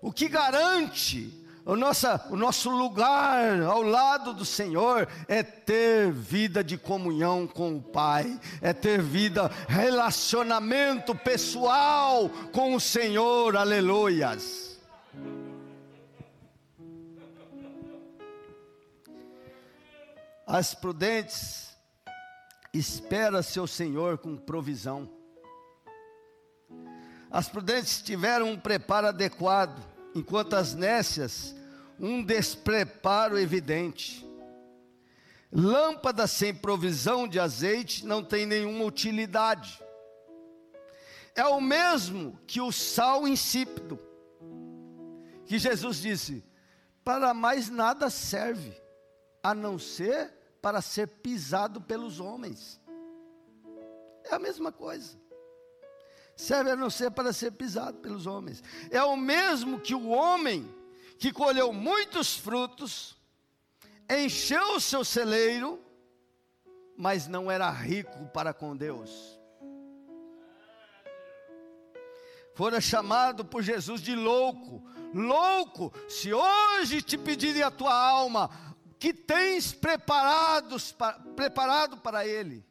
[0.00, 6.64] O que garante o, nossa, o nosso lugar ao lado do Senhor é ter vida
[6.64, 14.80] de comunhão com o Pai, é ter vida, relacionamento pessoal com o Senhor, aleluias.
[20.46, 21.76] As prudentes
[22.72, 25.17] espera seu Senhor com provisão.
[27.30, 29.78] As prudentes tiveram um preparo adequado,
[30.14, 31.54] enquanto as nécias,
[32.00, 34.26] um despreparo evidente.
[35.52, 39.82] Lâmpada sem provisão de azeite não tem nenhuma utilidade.
[41.34, 43.98] é o mesmo que o sal insípido,
[45.46, 46.44] que Jesus disse:
[47.04, 48.74] para mais nada serve,
[49.42, 52.80] a não ser para ser pisado pelos homens.
[54.24, 55.16] É a mesma coisa.
[56.38, 58.62] Serve a não ser para ser pisado pelos homens.
[58.92, 60.72] É o mesmo que o homem
[61.18, 63.18] que colheu muitos frutos,
[64.08, 65.82] encheu o seu celeiro,
[66.96, 69.36] mas não era rico para com Deus.
[72.54, 74.88] Fora chamado por Jesus de louco.
[75.12, 78.48] Louco, se hoje te pedirem a tua alma,
[78.96, 80.94] que tens preparados,
[81.34, 82.67] preparado para ele?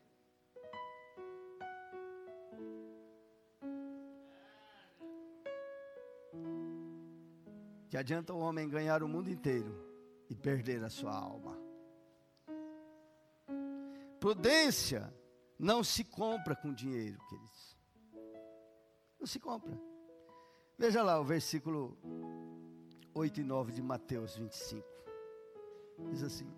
[7.89, 9.73] Que adianta o homem ganhar o mundo inteiro
[10.29, 11.57] e perder a sua alma.
[14.19, 15.13] Prudência
[15.57, 17.77] não se compra com dinheiro, queridos.
[19.19, 19.77] Não se compra.
[20.77, 21.97] Veja lá o versículo
[23.13, 24.85] 8 e 9 de Mateus 25.
[26.11, 26.51] Diz assim: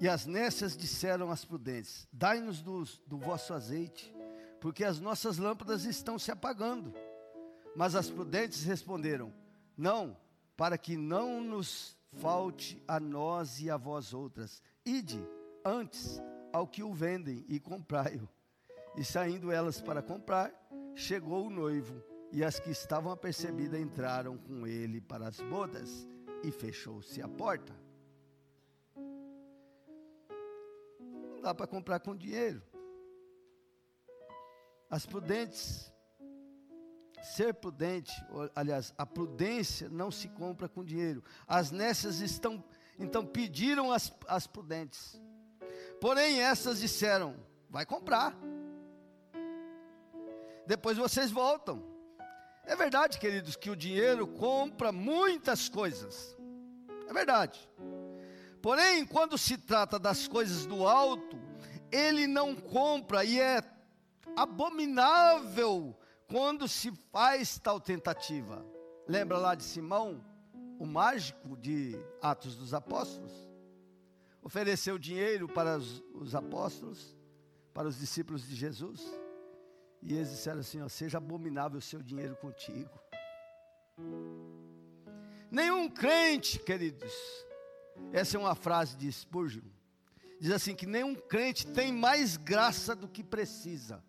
[0.00, 4.12] E as nécias disseram às prudentes: Dai-nos do, do vosso azeite,
[4.60, 6.92] porque as nossas lâmpadas estão se apagando.
[7.76, 9.32] Mas as prudentes responderam:
[9.76, 10.16] Não,
[10.56, 14.62] para que não nos falte a nós e a vós outras.
[14.84, 15.20] Ide
[15.62, 16.20] antes
[16.52, 18.26] ao que o vendem e comprai-o.
[18.96, 20.50] E saindo elas para comprar,
[20.94, 22.02] chegou o noivo,
[22.32, 26.08] e as que estavam apercebidas entraram com ele para as bodas,
[26.42, 27.74] e fechou-se a porta.
[30.98, 32.62] Não dá para comprar com dinheiro.
[34.88, 35.92] As prudentes
[37.34, 38.12] Ser prudente,
[38.54, 41.24] aliás, a prudência não se compra com dinheiro.
[41.46, 42.62] As nécias estão,
[42.96, 45.20] então pediram as, as prudentes.
[46.00, 47.34] Porém, essas disseram:
[47.68, 48.32] vai comprar.
[50.66, 51.82] Depois vocês voltam.
[52.64, 56.36] É verdade, queridos, que o dinheiro compra muitas coisas.
[57.08, 57.68] É verdade.
[58.62, 61.36] Porém, quando se trata das coisas do alto,
[61.90, 63.60] ele não compra e é
[64.36, 65.96] abominável
[66.28, 68.64] quando se faz tal tentativa,
[69.06, 70.24] lembra lá de Simão,
[70.78, 73.32] o mágico de Atos dos Apóstolos?
[74.42, 77.16] Ofereceu dinheiro para os, os apóstolos,
[77.72, 79.04] para os discípulos de Jesus,
[80.02, 82.90] e eles disseram assim: ó, seja abominável o seu dinheiro contigo.
[85.50, 87.12] Nenhum crente, queridos,
[88.12, 89.64] essa é uma frase de Spurgeon,
[90.40, 94.02] diz assim: que nenhum crente tem mais graça do que precisa.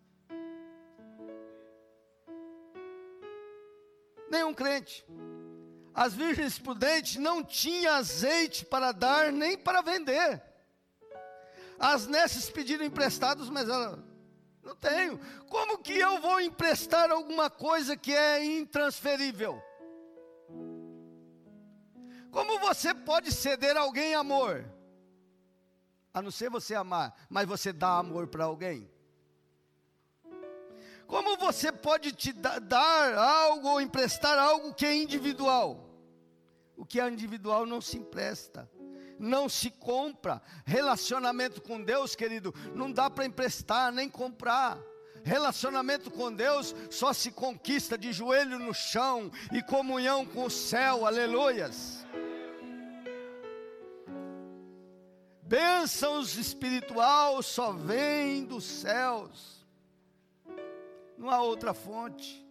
[4.30, 5.04] Nenhum crente.
[5.94, 10.42] As virgens prudentes não tinham azeite para dar nem para vender.
[11.78, 14.04] As nesses pediram emprestados, mas ela
[14.62, 15.18] não tenho.
[15.48, 19.62] Como que eu vou emprestar alguma coisa que é intransferível?
[22.30, 24.64] Como você pode ceder a alguém amor?
[26.12, 28.90] A não ser você amar, mas você dá amor para alguém?
[31.08, 35.88] Como você pode te dar algo ou emprestar algo que é individual?
[36.76, 38.70] O que é individual não se empresta,
[39.18, 40.42] não se compra.
[40.66, 44.78] Relacionamento com Deus, querido, não dá para emprestar nem comprar.
[45.24, 51.06] Relacionamento com Deus só se conquista de joelho no chão e comunhão com o céu,
[51.06, 52.06] aleluias.
[55.42, 59.57] Bênçãos espiritual só vêm dos céus
[61.18, 62.46] não há outra fonte.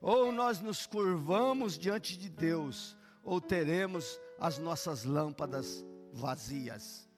[0.00, 7.08] Ou nós nos curvamos diante de Deus, ou teremos as nossas lâmpadas vazias.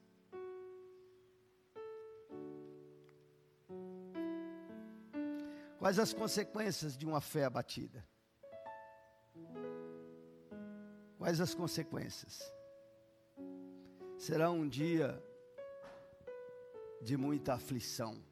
[5.79, 8.07] Quais as consequências de uma fé abatida?
[11.19, 12.41] Quais as consequências?
[14.17, 15.21] Será um dia
[17.01, 18.23] de muita aflição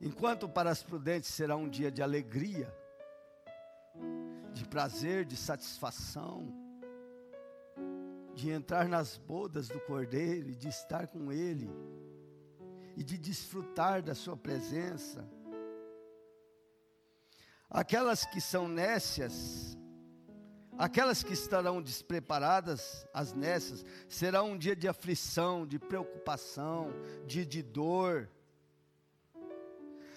[0.00, 2.72] Enquanto para as prudentes será um dia de alegria,
[4.52, 6.54] de prazer, de satisfação,
[8.32, 11.68] de entrar nas bodas do Cordeiro e de estar com Ele,
[12.96, 15.28] e de desfrutar da Sua presença.
[17.68, 19.76] Aquelas que são nécias,
[20.78, 26.92] aquelas que estarão despreparadas, as nécias, será um dia de aflição, de preocupação,
[27.26, 28.30] de, de dor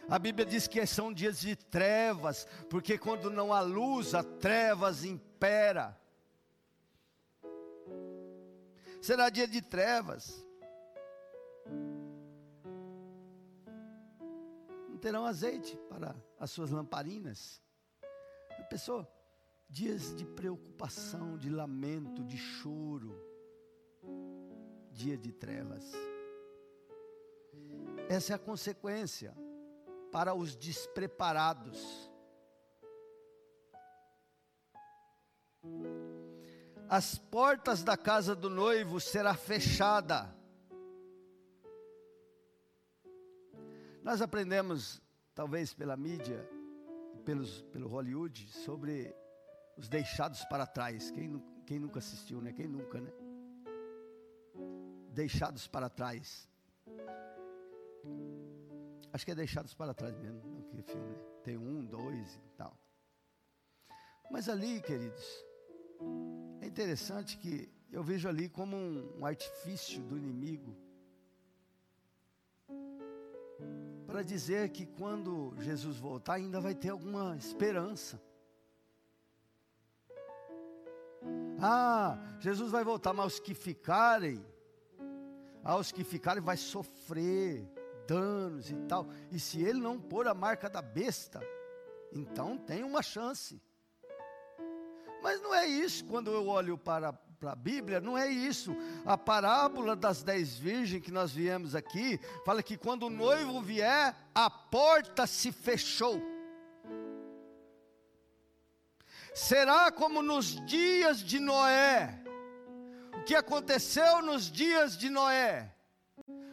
[0.09, 5.03] a Bíblia diz que são dias de trevas, porque quando não há luz, a trevas
[5.03, 5.97] impera.
[9.01, 10.45] Será dia de trevas.
[15.01, 17.59] terão azeite para as suas lamparinas.
[18.59, 19.11] A pessoa,
[19.67, 23.19] dias de preocupação, de lamento, de choro,
[24.91, 25.91] dia de trevas.
[28.07, 29.35] Essa é a consequência
[30.11, 32.11] para os despreparados.
[36.89, 40.35] As portas da casa do noivo será fechada.
[44.03, 45.01] Nós aprendemos,
[45.33, 46.45] talvez pela mídia,
[47.23, 49.15] pelos, pelo Hollywood, sobre
[49.77, 51.11] os deixados para trás.
[51.11, 52.51] Quem, quem nunca assistiu, né?
[52.51, 53.11] Quem nunca, né?
[55.13, 56.49] Deixados para trás.
[59.13, 61.09] Acho que é Deixados para Trás mesmo, não que filme.
[61.09, 61.15] Né?
[61.43, 62.77] Tem um, dois e tal.
[64.29, 65.45] Mas ali, queridos,
[66.61, 70.75] é interessante que eu vejo ali como um, um artifício do inimigo
[74.07, 78.21] para dizer que quando Jesus voltar ainda vai ter alguma esperança.
[81.61, 84.45] Ah, Jesus vai voltar, mas os que ficarem,
[85.63, 87.69] aos que ficarem vai sofrer
[88.07, 89.07] danos e tal.
[89.31, 91.41] E se ele não pôr a marca da besta,
[92.11, 93.61] então tem uma chance.
[95.21, 98.75] Mas não é isso quando eu olho para, para a Bíblia, não é isso.
[99.05, 104.15] A parábola das dez virgens que nós viemos aqui, fala que quando o noivo vier,
[104.33, 106.21] a porta se fechou.
[109.33, 112.21] Será como nos dias de Noé.
[113.19, 115.73] O que aconteceu nos dias de Noé?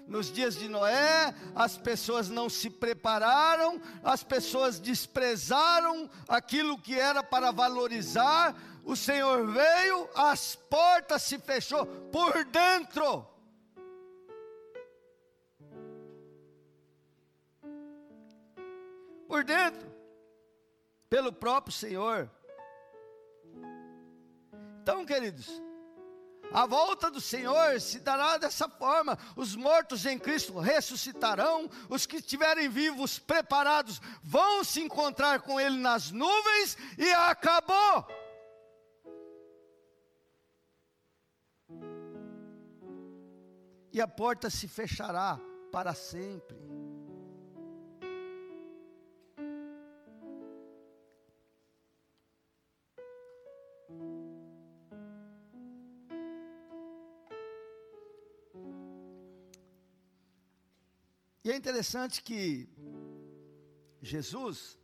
[0.09, 7.23] Nos dias de Noé, as pessoas não se prepararam, as pessoas desprezaram aquilo que era
[7.23, 8.57] para valorizar.
[8.85, 13.27] O Senhor veio, as portas se fechou por dentro.
[19.29, 19.93] Por dentro,
[21.11, 22.31] pelo próprio Senhor.
[24.81, 25.68] Então, queridos,
[26.53, 32.17] a volta do Senhor se dará dessa forma: os mortos em Cristo ressuscitarão, os que
[32.17, 38.07] estiverem vivos, preparados, vão se encontrar com Ele nas nuvens, e acabou.
[43.93, 45.39] E a porta se fechará
[45.73, 46.57] para sempre.
[61.49, 62.69] E é interessante que
[64.03, 64.79] Jesus,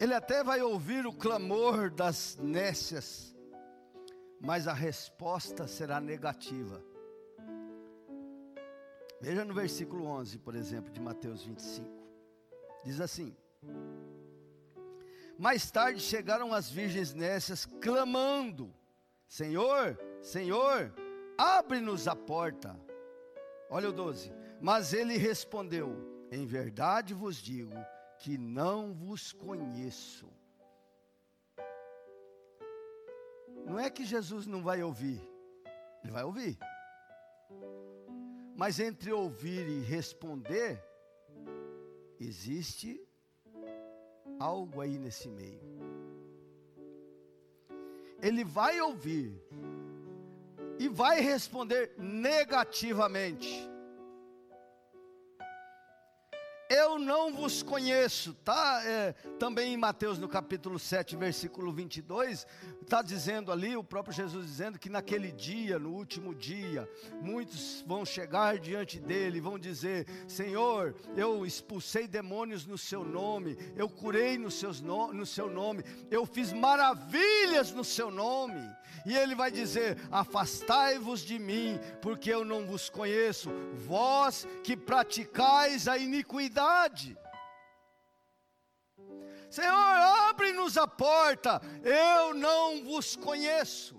[0.00, 3.36] ele até vai ouvir o clamor das nécias,
[4.40, 6.82] mas a resposta será negativa.
[9.20, 11.86] Veja no versículo 11, por exemplo, de Mateus 25.
[12.82, 13.36] Diz assim:
[15.38, 18.74] Mais tarde chegaram as virgens nécias clamando:
[19.28, 20.94] Senhor, Senhor,
[21.36, 22.74] abre-nos a porta.
[23.68, 24.45] Olha o 12.
[24.60, 25.94] Mas ele respondeu:
[26.30, 27.74] Em verdade vos digo
[28.18, 30.28] que não vos conheço.
[33.64, 35.20] Não é que Jesus não vai ouvir,
[36.02, 36.56] ele vai ouvir.
[38.56, 40.82] Mas entre ouvir e responder,
[42.18, 42.98] existe
[44.38, 45.60] algo aí nesse meio.
[48.22, 49.38] Ele vai ouvir
[50.78, 53.68] e vai responder negativamente.
[56.76, 58.82] Eu não vos conheço, tá?
[58.84, 62.46] É, também em Mateus no capítulo 7, versículo 22,
[62.82, 66.86] está dizendo ali, o próprio Jesus dizendo que naquele dia, no último dia,
[67.22, 73.88] muitos vão chegar diante dele, vão dizer: Senhor, eu expulsei demônios no seu nome, eu
[73.88, 78.60] curei no, seus no, no seu nome, eu fiz maravilhas no seu nome.
[79.06, 85.88] E ele vai dizer: Afastai-vos de mim, porque eu não vos conheço, vós que praticais
[85.88, 86.65] a iniquidade
[89.50, 89.74] Senhor,
[90.28, 93.96] abre-nos a porta, eu não vos conheço.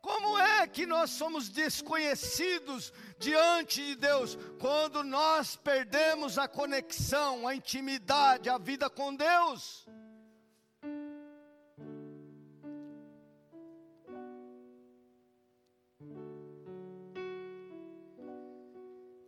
[0.00, 7.54] Como é que nós somos desconhecidos diante de Deus quando nós perdemos a conexão, a
[7.54, 9.86] intimidade, a vida com Deus?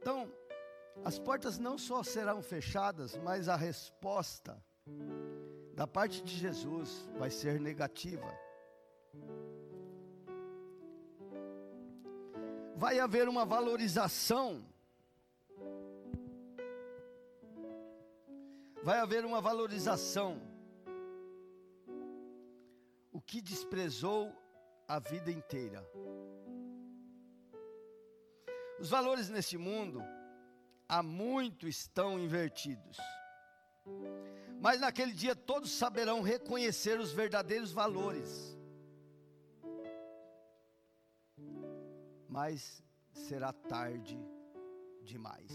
[0.01, 0.29] Então,
[1.05, 4.63] as portas não só serão fechadas, mas a resposta
[5.75, 8.33] da parte de Jesus vai ser negativa.
[12.77, 14.65] Vai haver uma valorização
[18.83, 20.43] vai haver uma valorização.
[23.13, 24.35] O que desprezou
[24.89, 25.87] a vida inteira.
[28.81, 30.03] Os valores neste mundo
[30.93, 32.99] há muito estão invertidos.
[34.61, 38.59] Mas naquele dia todos saberão reconhecer os verdadeiros valores.
[42.29, 44.23] Mas será tarde
[45.03, 45.51] demais.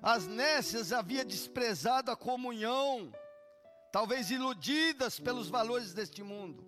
[0.00, 3.12] As nécias havia desprezado a comunhão,
[3.92, 6.66] talvez iludidas pelos valores deste mundo.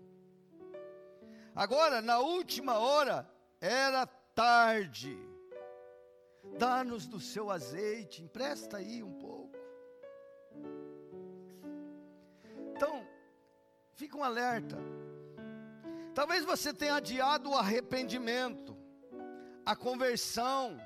[1.55, 3.26] Agora, na última hora,
[3.59, 5.28] era tarde.
[6.57, 9.57] Dá-nos do seu azeite, empresta aí um pouco.
[12.75, 13.07] Então,
[13.95, 14.77] fica um alerta.
[16.15, 18.77] Talvez você tenha adiado o arrependimento,
[19.65, 20.81] a conversão,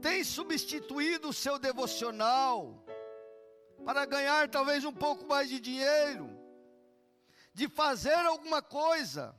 [0.00, 2.84] tem substituído o seu devocional
[3.84, 6.30] para ganhar talvez um pouco mais de dinheiro,
[7.52, 9.34] de fazer alguma coisa,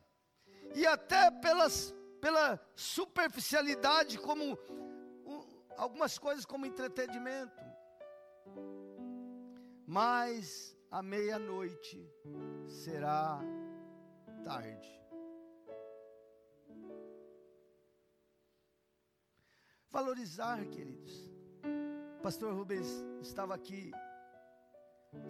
[0.76, 4.58] e até pelas, pela superficialidade, como
[5.78, 7.64] algumas coisas como entretenimento.
[9.88, 12.10] Mas a meia-noite
[12.68, 13.40] será
[14.44, 15.02] tarde.
[19.92, 21.14] Valorizar, queridos.
[22.22, 22.88] Pastor Rubens
[23.22, 23.92] estava aqui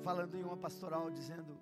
[0.03, 1.59] falando em uma pastoral dizendo: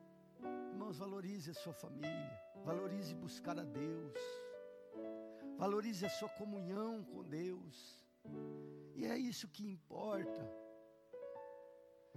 [0.71, 4.17] irmãos, valorize a sua família, valorize buscar a Deus,
[5.57, 8.02] valorize a sua comunhão com Deus,
[8.95, 10.41] e é isso que importa.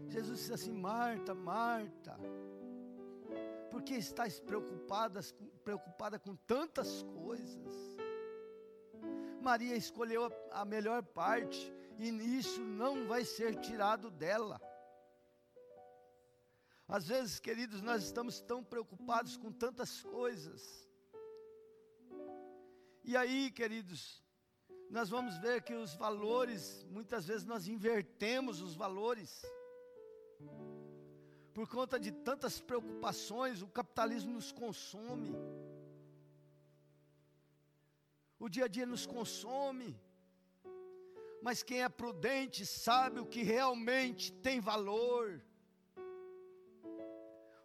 [0.08, 2.18] Jesus disse assim: Marta, Marta,
[3.70, 5.20] por que estás preocupada,
[5.64, 7.74] preocupada com tantas coisas?
[9.40, 14.60] Maria escolheu a, a melhor parte, e nisso não vai ser tirado dela.
[16.88, 20.88] Às vezes, queridos, nós estamos tão preocupados com tantas coisas.
[23.02, 24.22] E aí, queridos,
[24.88, 29.44] nós vamos ver que os valores, muitas vezes nós invertemos os valores.
[31.52, 35.34] Por conta de tantas preocupações, o capitalismo nos consome.
[38.38, 39.98] O dia a dia nos consome.
[41.42, 45.42] Mas quem é prudente sabe o que realmente tem valor.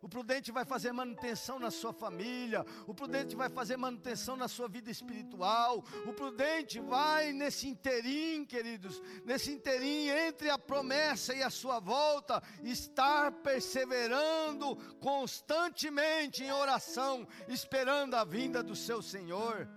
[0.02, 4.68] O prudente vai fazer manutenção na sua família, o prudente vai fazer manutenção na sua
[4.68, 11.52] vida espiritual, o prudente vai nesse interim, queridos, nesse interim entre a promessa e a
[11.52, 19.70] sua volta, estar perseverando constantemente em oração, esperando a vinda do seu Senhor.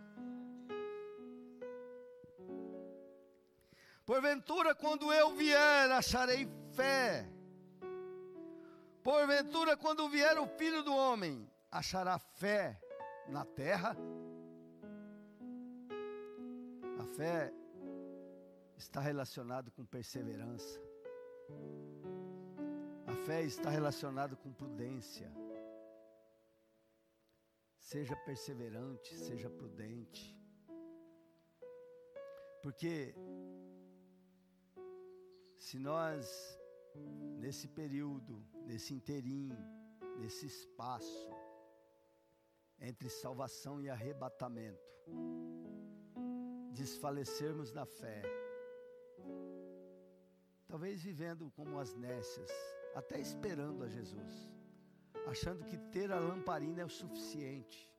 [4.07, 7.34] Porventura, quando eu vier, acharei fé.
[9.05, 12.80] Porventura, quando vier o filho do homem, achará fé
[13.28, 13.94] na terra?
[16.98, 17.52] A fé
[18.78, 20.80] está relacionada com perseverança.
[23.07, 25.30] A fé está relacionada com prudência.
[27.78, 30.34] Seja perseverante, seja prudente.
[32.62, 33.14] Porque
[35.59, 36.59] se nós,
[37.38, 39.57] nesse período, nesse inteirinho,
[40.18, 41.30] nesse espaço,
[42.78, 44.80] entre salvação e arrebatamento,
[46.72, 48.22] desfalecermos na fé,
[50.66, 52.51] talvez vivendo como as nécias,
[52.95, 54.51] até esperando a Jesus,
[55.26, 57.90] achando que ter a lamparina é o suficiente,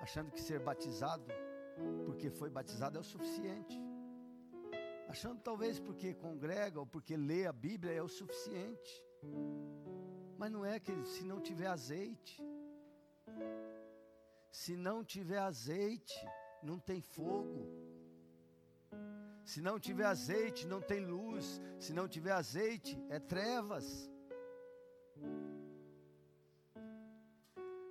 [0.00, 1.26] achando que ser batizado,
[2.06, 3.89] porque foi batizado, é o suficiente
[5.10, 8.92] achando talvez porque congrega ou porque lê a Bíblia é o suficiente.
[10.38, 12.40] Mas não é que se não tiver azeite,
[14.52, 16.14] se não tiver azeite,
[16.62, 17.66] não tem fogo.
[19.44, 21.60] Se não tiver azeite, não tem luz.
[21.78, 24.08] Se não tiver azeite, é trevas.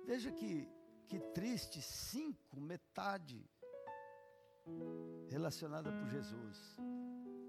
[0.06, 0.66] Veja que,
[1.06, 3.46] que triste, cinco, metade
[5.28, 6.76] relacionada por Jesus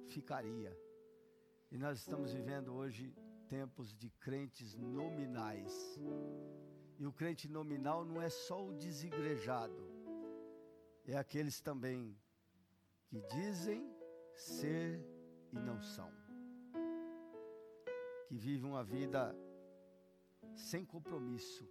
[0.08, 0.78] ficaria.
[1.72, 3.16] E nós estamos vivendo hoje
[3.48, 6.00] tempos de crentes nominais.
[6.98, 9.84] E o crente nominal não é só o desigrejado,
[11.06, 12.16] é aqueles também
[13.08, 13.92] que dizem
[14.34, 15.04] ser
[15.52, 16.12] e não são,
[18.28, 19.36] que vivem uma vida
[20.56, 21.68] sem compromisso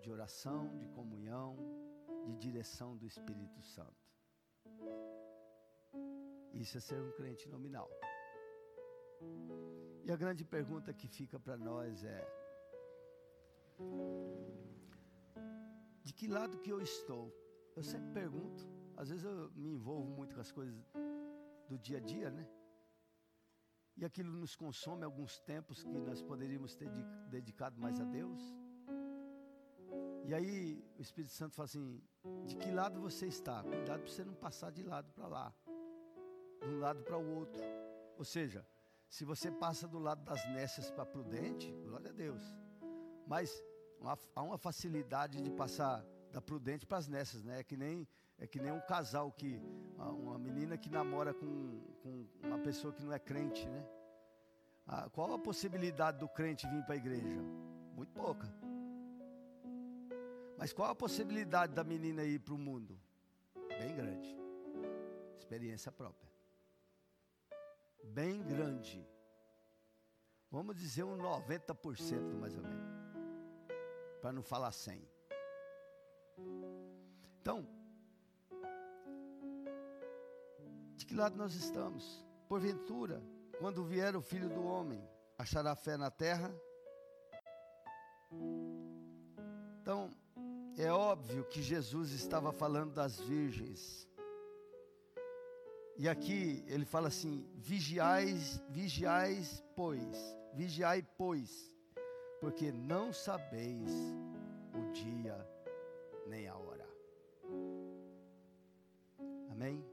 [0.00, 1.56] de oração, de comunhão,
[2.24, 4.03] de direção do Espírito Santo.
[6.52, 7.90] Isso é ser um crente nominal.
[10.04, 12.26] E a grande pergunta que fica para nós é:
[16.02, 17.32] de que lado que eu estou?
[17.76, 20.76] Eu sempre pergunto, às vezes eu me envolvo muito com as coisas
[21.68, 22.46] do dia a dia, né?
[23.96, 26.88] E aquilo nos consome alguns tempos que nós poderíamos ter
[27.28, 28.42] dedicado mais a Deus.
[30.26, 32.02] E aí o Espírito Santo fala assim:
[32.46, 33.62] de que lado você está?
[33.62, 35.54] Cuidado para você não passar de lado para lá,
[36.62, 37.62] de um lado para o outro.
[38.16, 38.66] Ou seja,
[39.08, 42.42] se você passa do lado das nécias para prudente, glória a Deus.
[43.26, 43.62] Mas
[44.34, 47.60] há uma facilidade de passar da prudente para as nécias, né?
[47.60, 48.08] É que nem
[48.38, 49.60] é que nem um casal que
[49.98, 53.86] uma menina que namora com, com uma pessoa que não é crente, né?
[54.86, 57.40] Ah, qual a possibilidade do crente vir para a igreja?
[57.94, 58.52] Muito pouca.
[60.56, 62.98] Mas qual a possibilidade da menina ir para o mundo?
[63.78, 64.36] Bem grande.
[65.36, 66.30] Experiência própria.
[68.04, 69.06] Bem grande.
[70.50, 72.94] Vamos dizer um 90% mais ou menos.
[74.20, 75.02] Para não falar 100.
[77.40, 77.66] Então,
[80.96, 82.24] de que lado nós estamos?
[82.48, 83.22] Porventura,
[83.58, 86.54] quando vier o filho do homem, achará fé na terra?
[89.82, 90.10] Então,
[90.76, 94.08] é óbvio que Jesus estava falando das virgens.
[95.96, 101.72] E aqui ele fala assim: vigiais, vigiais, pois, vigiai, pois,
[102.40, 103.90] porque não sabeis
[104.74, 105.48] o dia
[106.26, 106.88] nem a hora.
[109.50, 109.84] Amém?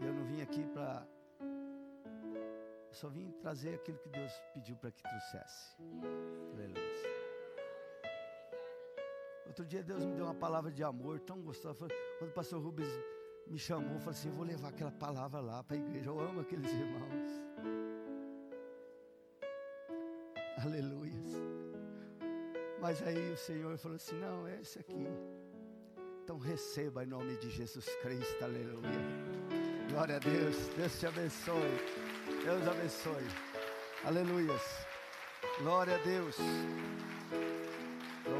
[0.00, 1.06] Eu não vim aqui para.
[2.92, 5.76] Só vim trazer aquilo que Deus pediu para que trouxesse.
[6.54, 7.15] Aleluia.
[9.46, 11.88] Outro dia Deus me deu uma palavra de amor tão gostosa.
[12.18, 12.88] Quando o pastor Rubens
[13.46, 16.10] me chamou, falei assim: eu vou levar aquela palavra lá para a igreja.
[16.10, 17.30] Eu amo aqueles irmãos.
[20.64, 21.06] Aleluia.
[22.80, 25.06] Mas aí o Senhor falou assim: não, é esse aqui.
[26.22, 29.36] Então receba em nome de Jesus Cristo, aleluia.
[29.88, 31.78] Glória a Deus, Deus te abençoe.
[32.42, 33.26] Deus abençoe.
[34.04, 34.62] Aleluias.
[35.60, 36.36] Glória a Deus.